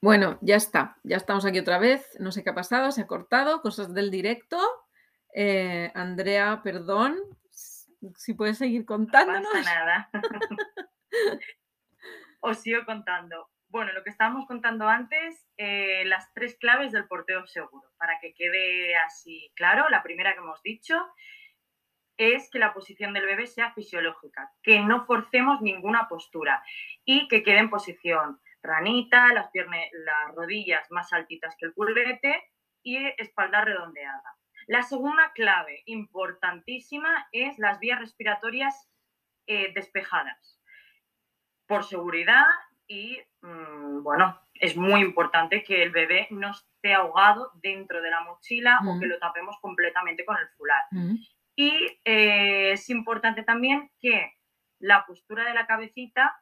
Bueno, 0.03 0.39
ya 0.41 0.57
está. 0.57 0.99
Ya 1.03 1.17
estamos 1.17 1.45
aquí 1.47 1.59
otra 1.59 1.79
vez. 1.79 2.07
No 2.21 2.31
sé 2.31 2.45
qué 2.45 2.51
ha 2.51 2.55
pasado, 2.55 2.93
se 2.93 3.03
ha 3.03 3.07
cortado. 3.07 3.61
Cosas 3.63 3.93
del 3.93 4.11
directo. 4.11 4.59
Eh, 5.35 5.91
Andrea, 5.95 6.61
perdón. 6.63 7.19
Si 8.15 8.35
puedes 8.35 8.59
seguir 8.59 8.81
No 8.83 8.87
contándonos. 8.87 9.51
pasa 9.53 9.75
nada. 9.75 10.11
Os 12.41 12.61
sigo 12.61 12.85
contando. 12.85 13.49
Bueno, 13.69 13.93
lo 13.93 14.05
que 14.05 14.11
estábamos 14.11 14.47
contando 14.47 14.89
antes, 14.89 15.49
eh, 15.57 16.05
las 16.07 16.33
tres 16.33 16.57
claves 16.59 16.93
del 16.93 17.09
porteo 17.09 17.47
seguro, 17.47 17.89
para 17.99 18.19
que 18.21 18.33
quede 18.35 18.97
así 18.97 19.51
claro. 19.55 19.89
La 19.89 20.03
primera 20.03 20.33
que 20.33 20.39
hemos 20.39 20.63
dicho 20.63 20.97
es 22.17 22.49
que 22.51 22.59
la 22.59 22.73
posición 22.73 23.13
del 23.13 23.27
bebé 23.27 23.47
sea 23.47 23.73
fisiológica, 23.73 24.51
que 24.63 24.81
no 24.81 25.05
forcemos 25.05 25.61
ninguna 25.61 26.09
postura 26.09 26.63
y 27.05 27.29
que 27.29 27.43
quede 27.43 27.59
en 27.59 27.71
posición 27.71 28.41
ranita, 28.63 29.33
las, 29.33 29.51
piernas, 29.51 29.85
las 29.93 30.35
rodillas 30.35 30.91
más 30.91 31.13
altitas 31.13 31.55
que 31.59 31.67
el 31.67 31.75
culete 31.75 32.43
y 32.83 32.99
espalda 33.19 33.65
redondeada. 33.65 34.37
La 34.67 34.83
segunda 34.83 35.33
clave 35.35 35.83
importantísima 35.87 37.29
es 37.33 37.59
las 37.59 37.79
vías 37.79 38.01
respiratorias 38.01 38.89
eh, 39.47 39.73
despejadas. 39.75 40.56
Por 41.67 41.85
seguridad 41.85 42.45
y, 42.87 43.19
mmm, 43.43 44.03
bueno, 44.03 44.41
es 44.55 44.77
muy 44.77 45.01
importante 45.01 45.63
que 45.63 45.83
el 45.83 45.91
bebé 45.91 46.29
no 46.31 46.51
esté 46.51 46.95
ahogado 46.95 47.51
dentro 47.57 48.01
de 48.01 48.11
la 48.11 48.21
mochila 48.21 48.79
Mm. 48.81 48.89
o 48.89 49.01
que 49.01 49.07
lo 49.07 49.19
tapemos 49.19 49.57
completamente 49.61 50.25
con 50.25 50.37
el 50.37 50.49
fular. 50.57 50.85
Ujú. 50.93 51.17
Y 51.57 51.99
eh, 52.05 52.73
es 52.73 52.89
importante 52.91 53.43
también 53.43 53.91
que 54.01 54.35
la 54.79 55.05
postura 55.07 55.45
de 55.45 55.55
la 55.55 55.67
cabecita, 55.67 56.41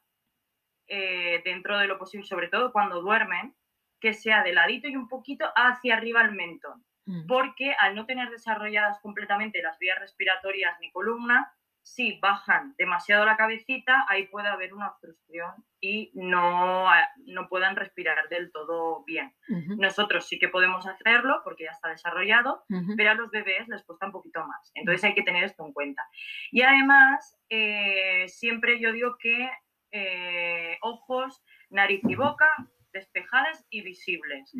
eh, 0.86 1.40
dentro 1.44 1.78
de 1.78 1.86
lo 1.86 1.98
posible, 1.98 2.26
sobre 2.26 2.48
todo 2.48 2.72
cuando 2.72 3.00
duermen, 3.00 3.54
que 4.00 4.12
sea 4.12 4.42
de 4.42 4.52
ladito 4.52 4.86
y 4.88 4.96
un 4.96 5.08
poquito 5.08 5.50
hacia 5.56 5.96
arriba 5.96 6.20
el 6.22 6.32
mentón 6.32 6.84
porque 7.28 7.74
al 7.78 7.94
no 7.94 8.06
tener 8.06 8.30
desarrolladas 8.30 8.98
completamente 9.00 9.60
las 9.60 9.78
vías 9.78 9.98
respiratorias 9.98 10.74
ni 10.80 10.90
columna, 10.90 11.52
si 11.84 12.18
bajan 12.18 12.74
demasiado 12.78 13.26
la 13.26 13.36
cabecita, 13.36 14.06
ahí 14.08 14.26
puede 14.28 14.48
haber 14.48 14.72
una 14.72 14.88
obstrucción 14.88 15.52
y 15.80 16.10
no, 16.14 16.90
eh, 16.92 17.04
no 17.26 17.46
puedan 17.46 17.76
respirar 17.76 18.28
del 18.30 18.50
todo 18.52 19.04
bien. 19.04 19.34
Nosotros 19.76 20.26
sí 20.26 20.38
que 20.38 20.48
podemos 20.48 20.86
hacerlo 20.86 21.42
porque 21.44 21.64
ya 21.64 21.72
está 21.72 21.90
desarrollado, 21.90 22.64
pero 22.96 23.10
a 23.10 23.14
los 23.14 23.30
bebés 23.30 23.68
les 23.68 23.84
cuesta 23.84 24.06
un 24.06 24.12
poquito 24.12 24.46
más. 24.46 24.72
Entonces 24.74 25.04
hay 25.04 25.14
que 25.14 25.22
tener 25.22 25.44
esto 25.44 25.64
en 25.66 25.74
cuenta. 25.74 26.02
Y 26.50 26.62
además, 26.62 27.38
eh, 27.50 28.28
siempre 28.28 28.80
yo 28.80 28.90
digo 28.90 29.16
que 29.18 29.50
eh, 29.92 30.78
ojos, 30.80 31.44
nariz 31.68 32.00
y 32.04 32.14
boca 32.14 32.48
despejadas 32.94 33.66
y 33.70 33.82
visibles. 33.82 34.50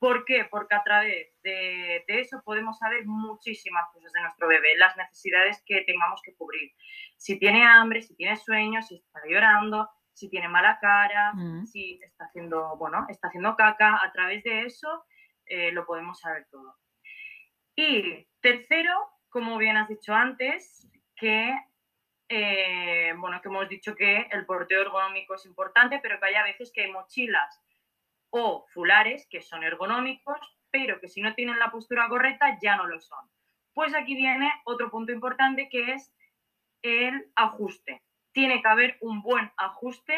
¿Por 0.00 0.24
qué? 0.24 0.46
Porque 0.50 0.74
a 0.74 0.82
través 0.82 1.28
de, 1.42 2.02
eso 2.08 2.42
podemos 2.44 2.78
saber 2.78 3.06
muchísimas 3.06 3.84
cosas 3.92 4.10
de 4.12 4.22
nuestro 4.22 4.48
bebé, 4.48 4.76
las 4.78 4.96
necesidades 4.96 5.62
que 5.64 5.82
tengamos 5.82 6.20
que 6.22 6.34
cubrir. 6.34 6.72
Si 7.16 7.38
tiene 7.38 7.62
hambre, 7.62 8.02
si 8.02 8.16
tiene 8.16 8.36
sueño, 8.36 8.82
si 8.82 8.96
está 8.96 9.20
llorando, 9.28 9.88
si 10.14 10.28
tiene 10.30 10.48
mala 10.48 10.78
cara, 10.80 11.34
mm. 11.34 11.66
si 11.66 12.00
está 12.02 12.24
haciendo, 12.24 12.76
bueno, 12.78 13.06
está 13.08 13.28
haciendo 13.28 13.54
caca, 13.54 14.00
a 14.02 14.10
través 14.10 14.42
de 14.42 14.62
eso 14.62 15.04
eh, 15.46 15.70
lo 15.70 15.84
podemos 15.84 16.18
saber 16.18 16.46
todo. 16.50 16.74
Y 17.76 18.26
tercero, 18.40 18.92
como 19.28 19.58
bien 19.58 19.76
has 19.76 19.88
dicho 19.88 20.14
antes, 20.14 20.88
que 21.14 21.54
eh, 22.28 23.12
bueno, 23.18 23.42
que 23.42 23.48
hemos 23.48 23.68
dicho 23.68 23.94
que 23.94 24.26
el 24.30 24.46
porteo 24.46 24.80
ergonómico 24.80 25.34
es 25.34 25.44
importante, 25.44 26.00
pero 26.02 26.18
que 26.18 26.26
hay 26.26 26.52
veces 26.52 26.72
que 26.72 26.84
hay 26.84 26.90
mochilas 26.90 27.62
o 28.32 28.66
fulares 28.72 29.26
que 29.30 29.42
son 29.42 29.62
ergonómicos, 29.62 30.38
pero 30.70 30.98
que 31.00 31.08
si 31.08 31.20
no 31.20 31.34
tienen 31.34 31.58
la 31.58 31.70
postura 31.70 32.08
correcta 32.08 32.58
ya 32.60 32.76
no 32.76 32.86
lo 32.86 32.98
son. 32.98 33.30
Pues 33.74 33.94
aquí 33.94 34.14
viene 34.14 34.50
otro 34.64 34.90
punto 34.90 35.12
importante 35.12 35.68
que 35.68 35.92
es 35.92 36.12
el 36.82 37.30
ajuste. 37.36 38.02
Tiene 38.32 38.62
que 38.62 38.68
haber 38.68 38.96
un 39.00 39.22
buen 39.22 39.52
ajuste 39.58 40.16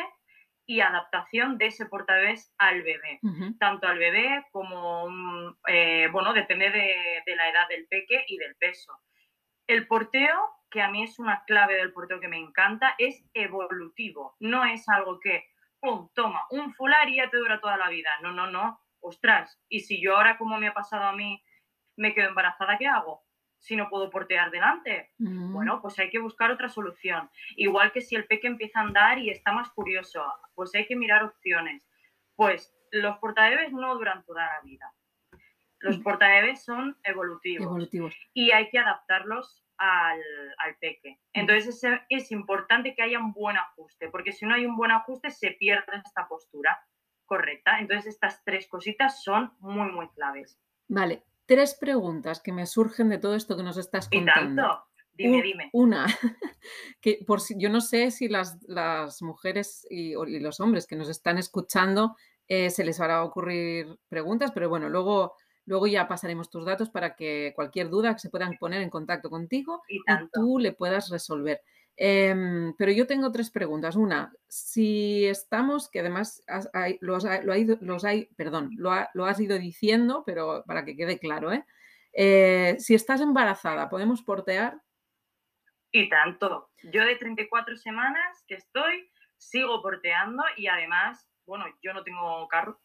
y 0.64 0.81
adaptación 0.81 1.59
de 1.59 1.66
ese 1.66 1.87
portabebés 1.87 2.55
al 2.57 2.83
bebé, 2.83 3.20
tanto 3.59 3.87
al 3.87 3.98
bebé 3.98 4.46
como, 4.50 5.57
eh, 5.66 6.09
bueno, 6.11 6.33
depende 6.33 6.70
de, 6.70 7.22
de, 7.27 7.37
la 7.37 7.50
edad 7.50 7.68
del 7.68 7.87
peque 7.88 8.24
y 8.29 8.38
del 8.38 8.55
peso. 8.57 8.96
El 9.66 9.87
porteo, 9.87 10.38
que 10.70 10.81
a 10.81 10.88
mí 10.88 11.03
es 11.03 11.18
una 11.18 11.44
clave 11.46 11.74
del 11.74 11.92
porteo 11.92 12.20
que 12.20 12.29
me 12.29 12.38
encanta, 12.38 12.94
es 12.96 13.22
evolutivo, 13.35 14.37
no 14.38 14.64
es 14.64 14.88
algo 14.88 15.20
que, 15.20 15.44
pum, 15.85 16.09
toma, 16.14 16.47
un 16.51 16.73
fular 16.73 17.09
y 17.09 17.16
ya 17.16 17.29
te 17.29 17.37
dura 17.37 17.61
toda 17.61 17.77
la 17.77 17.90
vida, 17.90 18.11
no, 18.23 18.33
no, 18.33 18.51
no, 18.51 18.81
ostras, 19.01 19.61
y 19.68 19.81
si 19.81 20.01
yo 20.01 20.16
ahora, 20.16 20.38
como 20.38 20.59
me 20.59 20.68
ha 20.68 20.75
pasado 20.75 21.05
a 21.05 21.12
mí, 21.12 21.42
me 21.97 22.14
quedo 22.14 22.29
embarazada, 22.29 22.79
¿qué 22.79 22.87
hago? 22.87 23.23
si 23.64 23.77
no 23.77 23.88
puedo 23.88 24.11
portear 24.11 24.51
delante? 24.51 25.11
Mm. 25.16 25.55
Bueno, 25.55 25.81
pues 25.81 25.99
hay 25.99 26.11
que 26.11 26.18
buscar 26.18 26.51
otra 26.51 26.68
solución. 26.68 27.31
Igual 27.57 27.92
que 27.92 28.03
si 28.03 28.14
el 28.14 28.27
peque 28.27 28.47
empieza 28.47 28.79
a 28.79 28.83
andar 28.83 29.18
y 29.18 29.31
está 29.31 29.53
más 29.53 29.70
curioso, 29.70 30.23
pues 30.55 30.75
hay 30.75 30.87
que 30.87 30.97
mirar 30.97 31.25
opciones. 31.25 31.88
Pues 32.37 32.75
los 32.90 33.16
portabebés 33.18 33.73
no 33.73 33.94
duran 33.94 34.23
toda 34.25 34.44
la 34.44 34.61
vida. 34.61 34.92
Los 35.79 35.99
mm. 35.99 36.03
portabebés 36.03 36.62
son 36.62 36.99
evolutivos, 37.05 38.14
y 38.35 38.51
hay 38.51 38.68
que 38.68 38.79
adaptarlos 38.79 39.63
al, 39.79 40.21
al 40.59 40.77
peque. 40.81 41.19
Mm. 41.35 41.41
Entonces 41.41 41.83
es, 41.85 42.01
es 42.09 42.33
importante 42.33 42.95
que 42.95 43.03
haya 43.03 43.19
un 43.19 43.33
buen 43.33 43.57
ajuste, 43.57 44.09
porque 44.09 44.33
si 44.33 44.47
no 44.47 44.55
hay 44.55 44.67
un 44.67 44.77
buen 44.77 44.91
ajuste 44.91 45.31
se 45.31 45.53
pierde 45.53 46.03
esta 46.05 46.29
postura 46.29 46.79
correcta. 47.27 47.79
Entonces 47.81 48.15
estas 48.15 48.43
tres 48.45 48.69
cositas 48.69 49.23
son 49.23 49.53
muy, 49.61 49.91
muy 49.91 50.09
claves. 50.11 50.59
Vale, 50.89 51.25
tres 51.47 51.75
preguntas 51.75 52.41
que 52.41 52.53
me 52.53 52.67
surgen 52.67 53.09
de 53.09 53.19
todo 53.19 53.35
esto 53.35 53.57
que 53.57 53.63
nos 53.63 53.77
estás 53.77 54.09
contando. 54.09 54.63
Y 54.63 54.67
tanto. 54.67 54.85
Dime, 55.17 55.43
dime. 55.43 55.71
Una, 55.73 56.07
que 57.01 57.21
por 57.27 57.41
si, 57.41 57.55
yo 57.57 57.71
no 57.71 57.81
sé 57.81 58.11
si 58.11 58.29
las, 58.29 58.59
las 58.67 59.23
mujeres 59.23 59.87
y, 59.89 60.15
los 60.41 60.59
hombres 60.59 60.87
que 60.89 60.97
nos 60.97 61.09
están 61.09 61.39
escuchando 61.39 62.17
eh, 62.49 62.71
se 62.71 62.85
les 62.85 63.01
hará 63.01 63.23
ocurrir 63.23 63.97
preguntas, 64.09 64.51
pero 64.53 64.69
bueno, 64.69 64.89
luego, 64.89 65.35
luego 65.66 65.87
ya 65.87 66.09
pasaremos 66.09 66.50
tus 66.50 66.64
datos 66.64 66.90
para 66.90 67.14
que 67.14 67.53
cualquier 67.55 67.88
duda 67.88 68.12
que 68.12 68.20
se 68.20 68.31
puedan 68.31 68.57
poner 68.59 68.83
en 68.83 68.90
contacto 68.90 69.31
contigo 69.31 69.83
y 69.88 70.00
tú 70.33 70.59
le 70.59 70.72
puedas 70.72 71.11
resolver. 71.11 71.61
Em, 71.96 72.74
pero 72.77 72.90
yo 72.90 73.07
tengo 73.07 73.31
tres 73.31 73.50
preguntas. 73.50 73.96
Una, 73.96 74.33
si 74.48 75.27
estamos, 75.27 75.88
que 75.88 76.00
además 76.00 76.42
lo, 77.00 77.16
ha, 77.16 77.59
ido, 77.59 77.79
los 77.81 78.05
hay, 78.05 78.27
perdón, 78.37 78.70
lo, 78.77 78.90
lo, 79.14 79.27
has 79.27 79.40
ido 79.40 79.59
diciendo, 79.59 80.24
pero 80.27 80.64
para 80.66 80.85
que 80.85 80.96
quede 80.96 81.18
claro, 81.18 81.53
¿eh? 81.53 81.64
¿eh? 82.12 82.77
si 82.79 82.94
estás 82.94 83.20
embarazada, 83.20 83.88
¿podemos 83.88 84.22
portear? 84.22 84.81
Y 85.92 86.09
tanto. 86.09 86.70
Yo 86.83 87.05
de 87.05 87.14
34 87.14 87.77
semanas 87.77 88.44
que 88.48 88.57
estoy, 88.57 89.09
sigo 89.37 89.81
porteando 89.81 90.42
y 90.57 90.66
además, 90.66 91.29
bueno, 91.46 91.66
yo 91.83 91.92
no 91.92 92.03
tengo 92.03 92.48
carro, 92.48 92.81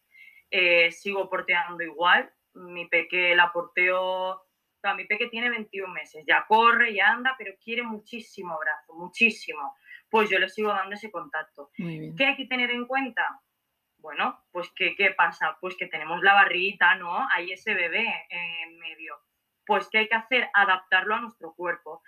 eh, 0.52 0.92
sigo 0.92 1.30
porteando 1.30 1.84
igual. 1.84 2.32
Mi 2.54 2.88
peque 2.88 3.36
la 3.36 3.52
porteo 3.52 4.50
sea, 4.80 4.94
mi 4.94 5.06
peque 5.06 5.28
tiene 5.28 5.50
21 5.50 5.94
meses, 5.94 6.24
ya 6.28 6.46
corre, 6.48 6.94
ya 6.94 7.10
anda, 7.10 7.36
pero 7.38 7.54
quiere 7.64 7.84
muchísimo 7.84 8.58
brazo, 8.58 8.94
muchísimo. 8.94 9.76
Pues 10.10 10.30
yo 10.30 10.40
le 10.40 10.50
sigo 10.50 10.70
dando 10.70 10.96
ese 10.96 11.12
contacto. 11.12 11.70
¿Qué 11.76 12.26
hay 12.26 12.36
que 12.36 12.46
tener 12.46 12.72
en 12.72 12.86
cuenta? 12.88 13.42
Bueno, 13.98 14.44
pues 14.52 14.72
¿qué, 14.76 14.96
¿qué 14.96 15.12
pasa? 15.12 15.58
Pues 15.60 15.76
que 15.76 15.88
tenemos 15.88 16.22
la 16.24 16.34
barrita, 16.34 16.96
¿no? 16.96 17.28
Hay 17.34 17.52
ese 17.52 17.74
bebé 17.74 18.08
en 18.30 18.80
medio. 18.80 19.16
Pues 19.66 19.88
¿qué 19.90 20.00
hay 20.00 20.08
que 20.08 20.16
hacer? 20.16 20.50
Adaptarlo 20.54 21.16
a 21.16 21.22
nuestro 21.22 21.54
cuerpo. 21.54 22.02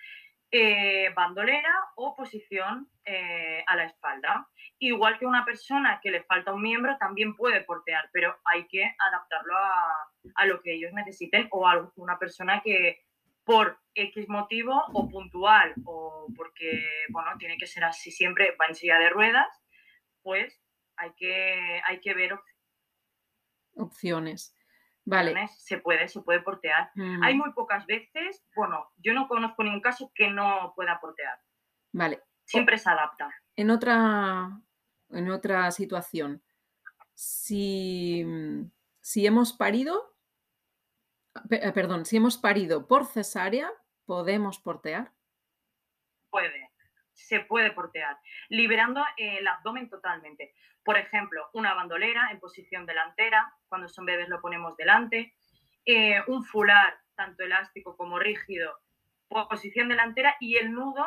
Eh, 0.53 1.09
bandolera 1.15 1.73
o 1.95 2.13
posición 2.13 2.89
eh, 3.05 3.63
a 3.65 3.75
la 3.77 3.85
espalda. 3.85 4.49
Igual 4.79 5.17
que 5.17 5.25
una 5.25 5.45
persona 5.45 6.01
que 6.03 6.11
le 6.11 6.23
falta 6.23 6.51
un 6.51 6.61
miembro 6.61 6.97
también 6.97 7.37
puede 7.37 7.61
portear, 7.61 8.09
pero 8.11 8.35
hay 8.43 8.67
que 8.67 8.83
adaptarlo 8.83 9.55
a, 9.55 10.45
lo 10.45 10.61
que 10.61 10.73
ellos 10.73 10.91
necesiten 10.91 11.47
o 11.51 11.65
a 11.65 11.89
una 11.95 12.19
persona 12.19 12.61
que 12.61 13.05
por 13.45 13.79
X 13.95 14.27
motivo 14.27 14.73
o 14.93 15.07
puntual 15.07 15.73
o 15.85 16.27
porque, 16.35 16.85
bueno, 17.11 17.31
tiene 17.37 17.57
que 17.57 17.65
ser 17.65 17.85
así 17.85 18.11
siempre, 18.11 18.53
va 18.59 18.65
en 18.67 18.75
silla 18.75 18.99
de 18.99 19.09
ruedas, 19.09 19.47
pues 20.21 20.61
hay 20.97 21.13
que, 21.15 21.81
hay 21.85 22.01
que 22.01 22.13
ver 22.13 22.37
opciones. 23.77 24.53
Vale. 25.11 25.49
Se 25.57 25.77
puede, 25.77 26.07
se 26.07 26.21
puede 26.21 26.39
portear. 26.39 26.89
Hay 27.21 27.35
muy 27.35 27.51
pocas 27.51 27.85
veces, 27.85 28.45
bueno, 28.55 28.89
yo 28.97 29.13
no 29.13 29.27
conozco 29.27 29.61
ningún 29.61 29.81
caso 29.81 30.09
que 30.15 30.29
no 30.29 30.71
pueda 30.73 31.01
portear. 31.01 31.37
Vale. 31.91 32.23
Siempre 32.45 32.77
se 32.77 32.89
adapta. 32.89 33.29
En 33.57 33.71
otra, 33.71 34.61
en 35.09 35.29
otra 35.29 35.69
situación, 35.71 36.41
si, 37.13 38.25
si 39.01 39.27
hemos 39.27 39.51
parido, 39.51 40.15
eh, 41.49 41.73
perdón, 41.73 42.05
si 42.05 42.15
hemos 42.15 42.37
parido 42.37 42.87
por 42.87 43.05
cesárea, 43.05 43.69
¿podemos 44.05 44.59
portear? 44.59 45.11
Puede, 46.29 46.70
se 47.31 47.39
puede 47.39 47.71
portear, 47.71 48.17
liberando 48.49 49.01
el 49.15 49.47
abdomen 49.47 49.89
totalmente. 49.89 50.53
Por 50.83 50.97
ejemplo, 50.97 51.49
una 51.53 51.73
bandolera 51.73 52.29
en 52.29 52.41
posición 52.41 52.85
delantera, 52.85 53.53
cuando 53.69 53.87
son 53.87 54.05
bebés 54.05 54.27
lo 54.27 54.41
ponemos 54.41 54.75
delante, 54.75 55.33
eh, 55.85 56.21
un 56.27 56.43
fular, 56.43 56.93
tanto 57.15 57.43
elástico 57.43 57.95
como 57.95 58.19
rígido, 58.19 58.77
posición 59.29 59.87
delantera 59.87 60.35
y 60.41 60.57
el 60.57 60.73
nudo, 60.73 61.05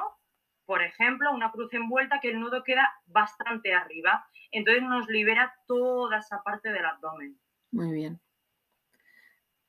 por 0.65 0.81
ejemplo, 0.81 1.31
una 1.31 1.51
cruz 1.51 1.75
envuelta 1.75 2.21
que 2.21 2.31
el 2.31 2.41
nudo 2.41 2.65
queda 2.65 2.91
bastante 3.05 3.75
arriba. 3.75 4.27
Entonces 4.51 4.83
nos 4.83 5.07
libera 5.09 5.55
toda 5.67 6.21
esa 6.21 6.43
parte 6.43 6.73
del 6.73 6.87
abdomen. 6.87 7.39
Muy 7.71 7.93
bien. 7.93 8.19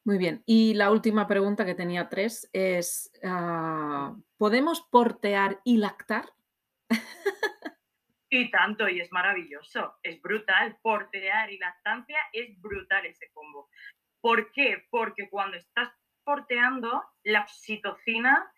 Muy 0.06 0.18
bien. 0.18 0.42
Y 0.46 0.74
la 0.76 0.90
última 0.90 1.28
pregunta 1.28 1.66
que 1.66 1.76
tenía 1.76 2.08
tres 2.08 2.50
es, 2.54 3.12
ah, 3.26 4.16
¿podemos 4.38 4.82
portear 4.90 5.60
y 5.66 5.78
lactar? 5.78 6.35
Y 8.38 8.52
tanto, 8.52 8.90
y 8.90 9.00
es 9.00 9.10
maravilloso, 9.14 9.96
es 10.04 10.22
brutal. 10.22 10.78
Portear 10.82 11.50
y 11.52 11.58
lactancia 11.58 12.20
es 12.34 12.60
brutal 12.60 13.06
ese 13.06 13.30
combo. 13.32 13.70
¿Por 14.20 14.52
qué? 14.52 14.86
Porque 14.90 15.30
cuando 15.30 15.56
estás 15.56 15.90
porteando, 16.26 17.02
la 17.24 17.42
oxitocina 17.42 18.52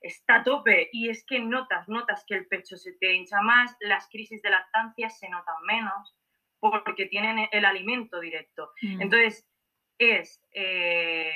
está 0.00 0.36
a 0.36 0.44
tope 0.44 0.88
y 0.92 1.08
es 1.08 1.24
que 1.24 1.40
notas, 1.40 1.88
notas 1.88 2.24
que 2.28 2.36
el 2.36 2.46
pecho 2.46 2.76
se 2.76 2.92
te 2.92 3.12
hincha 3.12 3.40
más, 3.40 3.76
las 3.80 4.08
crisis 4.08 4.40
de 4.40 4.50
lactancia 4.50 5.10
se 5.10 5.28
notan 5.28 5.62
menos 5.66 6.14
porque 6.60 7.06
tienen 7.06 7.48
el 7.50 7.64
alimento 7.64 8.20
directo. 8.20 8.70
Mm. 8.82 9.02
Entonces, 9.02 9.47
es, 9.98 10.40
eh, 10.52 11.32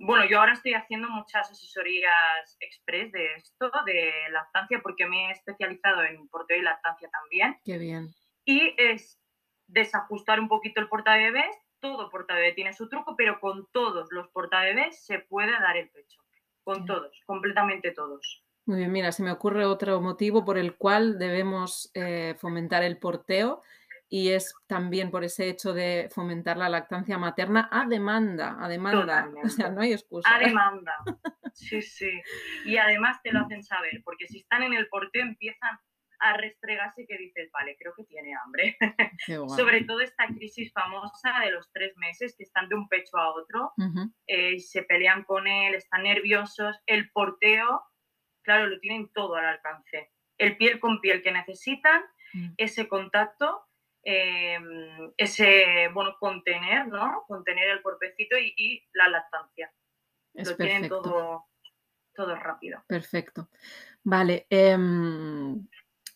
bueno, 0.00 0.26
yo 0.26 0.40
ahora 0.40 0.54
estoy 0.54 0.74
haciendo 0.74 1.08
muchas 1.10 1.50
asesorías 1.50 2.56
express 2.60 3.12
de 3.12 3.34
esto, 3.34 3.70
de 3.84 4.12
lactancia, 4.32 4.80
porque 4.82 5.06
me 5.06 5.28
he 5.28 5.30
especializado 5.32 6.02
en 6.02 6.26
porteo 6.28 6.56
y 6.56 6.62
lactancia 6.62 7.08
también. 7.10 7.58
Qué 7.64 7.78
bien. 7.78 8.08
Y 8.44 8.74
es 8.78 9.20
desajustar 9.66 10.40
un 10.40 10.48
poquito 10.48 10.80
el 10.80 10.88
portabebés. 10.88 11.54
Todo 11.80 12.10
portabebé 12.10 12.52
tiene 12.52 12.72
su 12.72 12.88
truco, 12.88 13.14
pero 13.16 13.38
con 13.38 13.68
todos 13.70 14.08
los 14.10 14.28
portabebés 14.28 15.04
se 15.04 15.18
puede 15.18 15.52
dar 15.52 15.76
el 15.76 15.90
pecho. 15.90 16.20
Con 16.64 16.86
todos, 16.86 17.22
completamente 17.26 17.92
todos. 17.92 18.42
Muy 18.64 18.78
bien, 18.78 18.90
mira, 18.90 19.12
se 19.12 19.22
me 19.22 19.30
ocurre 19.30 19.64
otro 19.64 20.00
motivo 20.00 20.44
por 20.44 20.58
el 20.58 20.76
cual 20.76 21.18
debemos 21.18 21.90
eh, 21.94 22.34
fomentar 22.38 22.82
el 22.82 22.98
porteo 22.98 23.62
y 24.08 24.30
es 24.30 24.54
también 24.66 25.10
por 25.10 25.24
ese 25.24 25.48
hecho 25.48 25.72
de 25.72 26.08
fomentar 26.14 26.56
la 26.56 26.68
lactancia 26.68 27.18
materna 27.18 27.68
a 27.72 27.86
demanda, 27.86 28.56
a 28.60 28.68
demanda. 28.68 29.30
O 29.44 29.48
sea, 29.48 29.70
no 29.70 29.80
hay 29.80 29.92
excusa. 29.92 30.28
A 30.34 30.38
demanda. 30.38 30.92
Sí, 31.54 31.80
sí. 31.80 32.10
Y 32.66 32.76
además 32.76 33.18
te 33.22 33.32
lo 33.32 33.40
hacen 33.40 33.62
saber, 33.62 34.02
porque 34.04 34.26
si 34.26 34.40
están 34.40 34.62
en 34.62 34.74
el 34.74 34.88
porteo 34.88 35.22
empiezan 35.22 35.78
a 36.20 36.36
restregarse 36.36 37.06
que 37.06 37.16
dices, 37.16 37.50
vale, 37.50 37.76
creo 37.78 37.94
que 37.96 38.04
tiene 38.04 38.34
hambre. 38.34 38.76
Sobre 39.56 39.84
todo 39.84 40.00
esta 40.00 40.26
crisis 40.26 40.72
famosa 40.72 41.40
de 41.44 41.52
los 41.52 41.70
tres 41.72 41.96
meses 41.96 42.34
que 42.36 42.44
están 42.44 42.68
de 42.68 42.74
un 42.74 42.88
pecho 42.88 43.16
a 43.16 43.30
otro, 43.30 43.72
eh, 44.26 44.58
se 44.60 44.82
pelean 44.82 45.24
con 45.24 45.46
él, 45.46 45.74
están 45.74 46.02
nerviosos, 46.02 46.78
el 46.86 47.10
porteo, 47.10 47.82
claro, 48.42 48.66
lo 48.66 48.78
tienen 48.80 49.10
todo 49.14 49.36
al 49.36 49.46
alcance. 49.46 50.12
El 50.38 50.56
piel 50.58 50.78
con 50.80 51.00
piel 51.00 51.22
que 51.22 51.32
necesitan, 51.32 52.02
mm. 52.34 52.48
ese 52.58 52.88
contacto, 52.88 53.65
em, 54.08 55.12
ese, 55.16 55.88
bueno, 55.92 56.16
contener, 56.20 56.86
¿no? 56.86 57.24
Contener 57.26 57.70
el 57.70 57.82
cuerpecito 57.82 58.36
y, 58.38 58.86
la 58.92 59.08
lactancia. 59.08 59.72
lo 60.34 60.56
tienen 60.56 60.88
todo, 60.88 61.46
todo 62.14 62.36
rápido. 62.36 62.84
Perfecto. 62.86 63.50
Vale. 64.04 64.46
Em, 64.48 65.66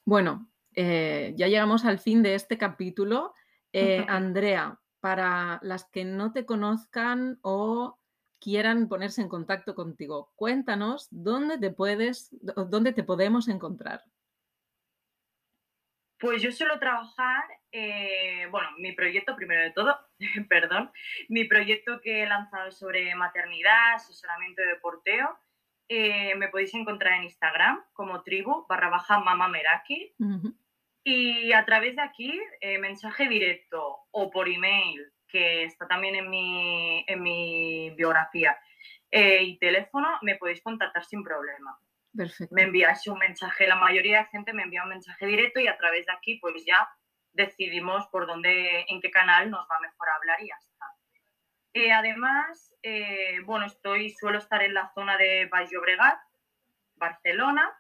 bueno, 0.04 0.48
eh, 0.76 1.34
ya 1.36 1.48
llegamos 1.48 1.84
al 1.84 1.98
fin 1.98 2.22
de 2.22 2.36
este 2.36 2.56
capítulo. 2.56 3.34
Eh, 3.72 4.04
Andrea, 4.08 4.78
para 5.00 5.58
las 5.62 5.90
que 5.90 6.04
no 6.04 6.32
te 6.32 6.46
conozcan 6.46 7.40
o 7.42 7.98
quieran 8.38 8.88
ponerse 8.88 9.20
en 9.20 9.28
contacto 9.28 9.74
contigo, 9.74 10.32
cuéntanos 10.36 11.08
dónde 11.10 11.58
te 11.58 11.72
puedes, 11.72 12.28
dónde 12.68 12.92
te 12.92 13.02
podemos 13.02 13.48
encontrar. 13.48 14.04
Pues 16.20 16.42
yo 16.42 16.52
suelo 16.52 16.78
trabajar, 16.78 17.44
eh, 17.72 18.46
bueno, 18.50 18.68
mi 18.76 18.92
proyecto, 18.92 19.34
primero 19.36 19.62
de 19.62 19.70
todo, 19.70 19.98
perdón, 20.50 20.92
mi 21.30 21.44
proyecto 21.44 22.02
que 22.02 22.22
he 22.22 22.26
lanzado 22.26 22.70
sobre 22.72 23.14
maternidad, 23.14 23.94
asesoramiento 23.94 24.60
de 24.60 24.76
porteo, 24.76 25.38
eh, 25.88 26.34
me 26.34 26.48
podéis 26.48 26.74
encontrar 26.74 27.14
en 27.14 27.24
Instagram 27.24 27.82
como 27.94 28.22
tribu 28.22 28.66
barra 28.68 28.90
baja 28.90 29.18
mama 29.18 29.48
meraki. 29.48 30.14
Y 31.02 31.54
a 31.54 31.64
través 31.64 31.96
de 31.96 32.02
aquí, 32.02 32.38
eh, 32.60 32.78
mensaje 32.78 33.26
directo 33.26 34.00
o 34.10 34.30
por 34.30 34.46
email, 34.50 35.10
que 35.26 35.64
está 35.64 35.88
también 35.88 36.16
en 36.16 36.28
mi, 36.28 37.02
en 37.08 37.22
mi 37.22 37.90
biografía, 37.96 38.58
y 39.10 39.58
teléfono, 39.58 40.18
me 40.20 40.36
podéis 40.36 40.60
contactar 40.60 41.04
sin 41.04 41.24
problema. 41.24 41.80
Perfecto. 42.16 42.54
Me 42.54 42.62
enviáis 42.62 43.06
un 43.06 43.18
mensaje, 43.18 43.66
la 43.66 43.76
mayoría 43.76 44.18
de 44.18 44.26
gente 44.26 44.52
me 44.52 44.64
envía 44.64 44.82
un 44.82 44.88
mensaje 44.88 45.26
directo 45.26 45.60
y 45.60 45.68
a 45.68 45.76
través 45.76 46.06
de 46.06 46.12
aquí, 46.12 46.36
pues 46.36 46.64
ya 46.64 46.88
decidimos 47.32 48.06
por 48.08 48.26
dónde, 48.26 48.84
en 48.88 49.00
qué 49.00 49.10
canal 49.10 49.50
nos 49.50 49.66
va 49.70 49.80
mejor 49.80 50.08
hablar 50.08 50.42
y 50.42 50.48
ya 50.48 50.56
está. 50.58 50.86
además, 51.92 52.74
eh, 52.82 53.40
bueno, 53.44 53.66
estoy, 53.66 54.10
suelo 54.10 54.38
estar 54.38 54.62
en 54.62 54.74
la 54.74 54.90
zona 54.94 55.16
de 55.16 55.46
Baix 55.46 55.70
Llobregat, 55.70 56.18
Barcelona. 56.96 57.72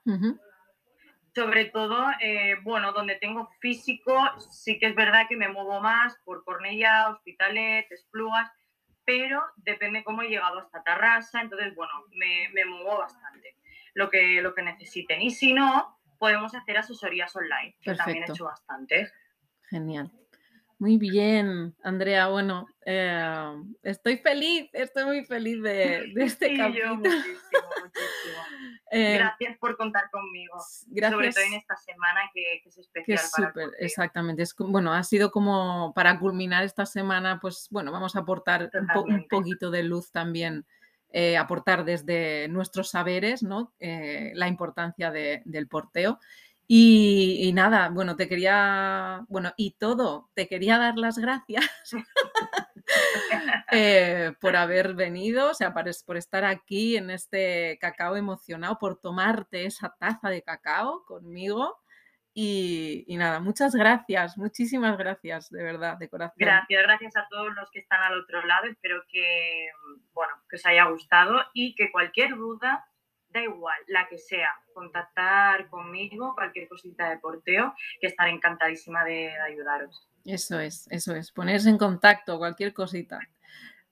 Sobre 1.32 1.66
todo, 1.66 2.06
eh, 2.20 2.56
bueno, 2.62 2.92
donde 2.92 3.14
tengo 3.14 3.48
físico, 3.60 4.20
sí 4.50 4.80
que 4.80 4.86
es 4.86 4.94
verdad 4.96 5.26
que 5.28 5.36
me 5.36 5.48
muevo 5.48 5.80
más 5.80 6.16
por 6.24 6.44
Cornella, 6.44 7.08
Hospitalet, 7.08 7.90
Esplugas, 7.92 8.50
pero 9.04 9.40
depende 9.56 10.02
cómo 10.02 10.22
he 10.22 10.28
llegado 10.28 10.58
hasta 10.58 10.82
Tarrasa, 10.82 11.40
entonces, 11.40 11.72
bueno, 11.76 11.92
me, 12.10 12.48
me 12.52 12.64
muevo 12.64 12.98
bastante, 12.98 13.54
lo 13.94 14.10
que, 14.10 14.40
lo 14.42 14.54
que 14.54 14.62
necesiten. 14.62 15.22
Y 15.22 15.30
si 15.30 15.52
no, 15.52 15.98
podemos 16.18 16.54
hacer 16.54 16.78
asesorías 16.78 17.34
online, 17.34 17.76
que 17.80 17.94
también 17.94 18.24
he 18.24 18.30
hecho 18.30 18.44
bastante. 18.44 19.10
Genial. 19.68 20.10
Muy 20.80 20.96
bien, 20.96 21.76
Andrea. 21.82 22.28
Bueno, 22.28 22.66
eh, 22.86 23.54
estoy 23.82 24.16
feliz, 24.16 24.70
estoy 24.72 25.04
muy 25.04 25.24
feliz 25.26 25.62
de, 25.62 26.10
este 26.16 26.48
sí, 26.48 26.56
capítulo. 26.56 26.96
muchísimo, 26.96 27.28
muchísimo. 27.82 28.42
Eh, 28.92 29.18
gracias 29.18 29.56
por 29.58 29.76
contar 29.76 30.10
conmigo. 30.10 30.58
Gracias. 30.88 31.12
Sobre 31.12 31.32
todo 31.32 31.44
en 31.44 31.54
esta 31.54 31.76
semana 31.76 32.22
que, 32.34 32.60
es 32.66 32.76
especial. 32.76 33.20
Que 33.54 33.62
es 33.62 33.70
exactamente. 33.78 34.42
Es, 34.42 34.52
bueno, 34.58 34.92
ha 34.92 35.04
sido 35.04 35.30
como 35.30 35.92
para 35.94 36.18
culminar 36.18 36.64
esta 36.64 36.84
semana, 36.86 37.38
pues 37.38 37.68
bueno, 37.70 37.92
vamos 37.92 38.16
a 38.16 38.20
aportar 38.20 38.68
un, 39.06 39.28
poquito 39.28 39.70
de 39.70 39.84
luz 39.84 40.10
también. 40.10 40.66
Eh, 41.12 41.36
aportar 41.36 41.84
desde 41.84 42.46
nuestros 42.48 42.90
saberes 42.90 43.42
¿no? 43.42 43.72
la 43.80 44.46
importancia 44.46 45.10
del 45.10 45.66
porteo 45.66 46.20
y, 46.72 47.50
nada, 47.52 47.88
bueno, 47.88 48.14
te 48.14 48.28
quería, 48.28 49.24
bueno, 49.28 49.52
y 49.56 49.72
todo, 49.72 50.30
te 50.34 50.46
quería 50.46 50.78
dar 50.78 50.96
las 50.98 51.18
gracias 51.18 51.64
eh, 53.72 54.34
por 54.40 54.54
haber 54.54 54.94
venido, 54.94 55.50
o 55.50 55.54
sea, 55.54 55.74
por, 55.74 56.16
estar 56.16 56.44
aquí 56.44 56.96
en 56.96 57.10
este 57.10 57.76
cacao 57.80 58.14
emocionado, 58.14 58.78
por 58.78 59.00
tomarte 59.00 59.66
esa 59.66 59.96
taza 59.98 60.28
de 60.28 60.42
cacao 60.42 61.04
conmigo. 61.06 61.79
Y, 62.42 63.16
nada, 63.18 63.38
muchas 63.38 63.74
gracias, 63.74 64.38
muchísimas 64.38 64.96
gracias, 64.96 65.50
de 65.50 65.62
verdad, 65.62 65.98
de 65.98 66.08
corazón. 66.08 66.36
Gracias, 66.38 66.82
gracias 66.84 67.16
a 67.16 67.28
todos 67.28 67.54
los 67.54 67.70
que 67.70 67.80
están 67.80 68.02
al 68.02 68.18
otro 68.18 68.42
lado. 68.46 68.64
Espero 68.64 69.04
que, 69.12 69.68
bueno, 70.14 70.32
que 70.48 70.56
os 70.56 70.64
haya 70.64 70.86
gustado 70.86 71.38
y 71.52 71.74
que 71.74 71.92
cualquier 71.92 72.30
duda 72.36 72.88
da 73.28 73.42
igual, 73.42 73.76
la 73.88 74.08
que 74.08 74.16
sea, 74.16 74.48
contactar 74.72 75.68
conmigo, 75.68 76.34
cualquier 76.34 76.66
cosita 76.66 77.10
de 77.10 77.18
porteo, 77.18 77.74
que 78.00 78.06
estaré 78.06 78.30
encantadísima 78.30 79.04
de, 79.04 79.38
ayudaros. 79.38 80.08
Eso 80.24 80.58
es, 80.58 80.88
eso 80.90 81.14
es, 81.14 81.32
ponerse 81.32 81.68
en 81.68 81.76
contacto, 81.76 82.38
cualquier 82.38 82.72
cosita. 82.72 83.18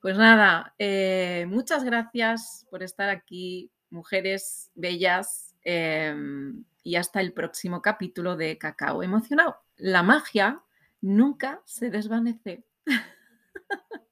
Pues 0.00 0.16
nada, 0.16 0.74
eh, 0.78 1.44
muchas 1.48 1.84
gracias 1.84 2.66
por 2.70 2.82
estar 2.82 3.10
aquí, 3.10 3.70
mujeres 3.90 4.70
bellas, 4.74 5.47
em, 5.70 6.64
y 6.82 6.96
hasta 6.96 7.20
el 7.20 7.34
próximo 7.34 7.82
capítulo 7.82 8.36
de 8.36 8.56
Cacao 8.56 9.02
Emocionado. 9.02 9.58
La 9.76 10.02
magia 10.02 10.62
nunca 11.02 11.60
se 11.66 11.90
desvanece. 11.90 12.64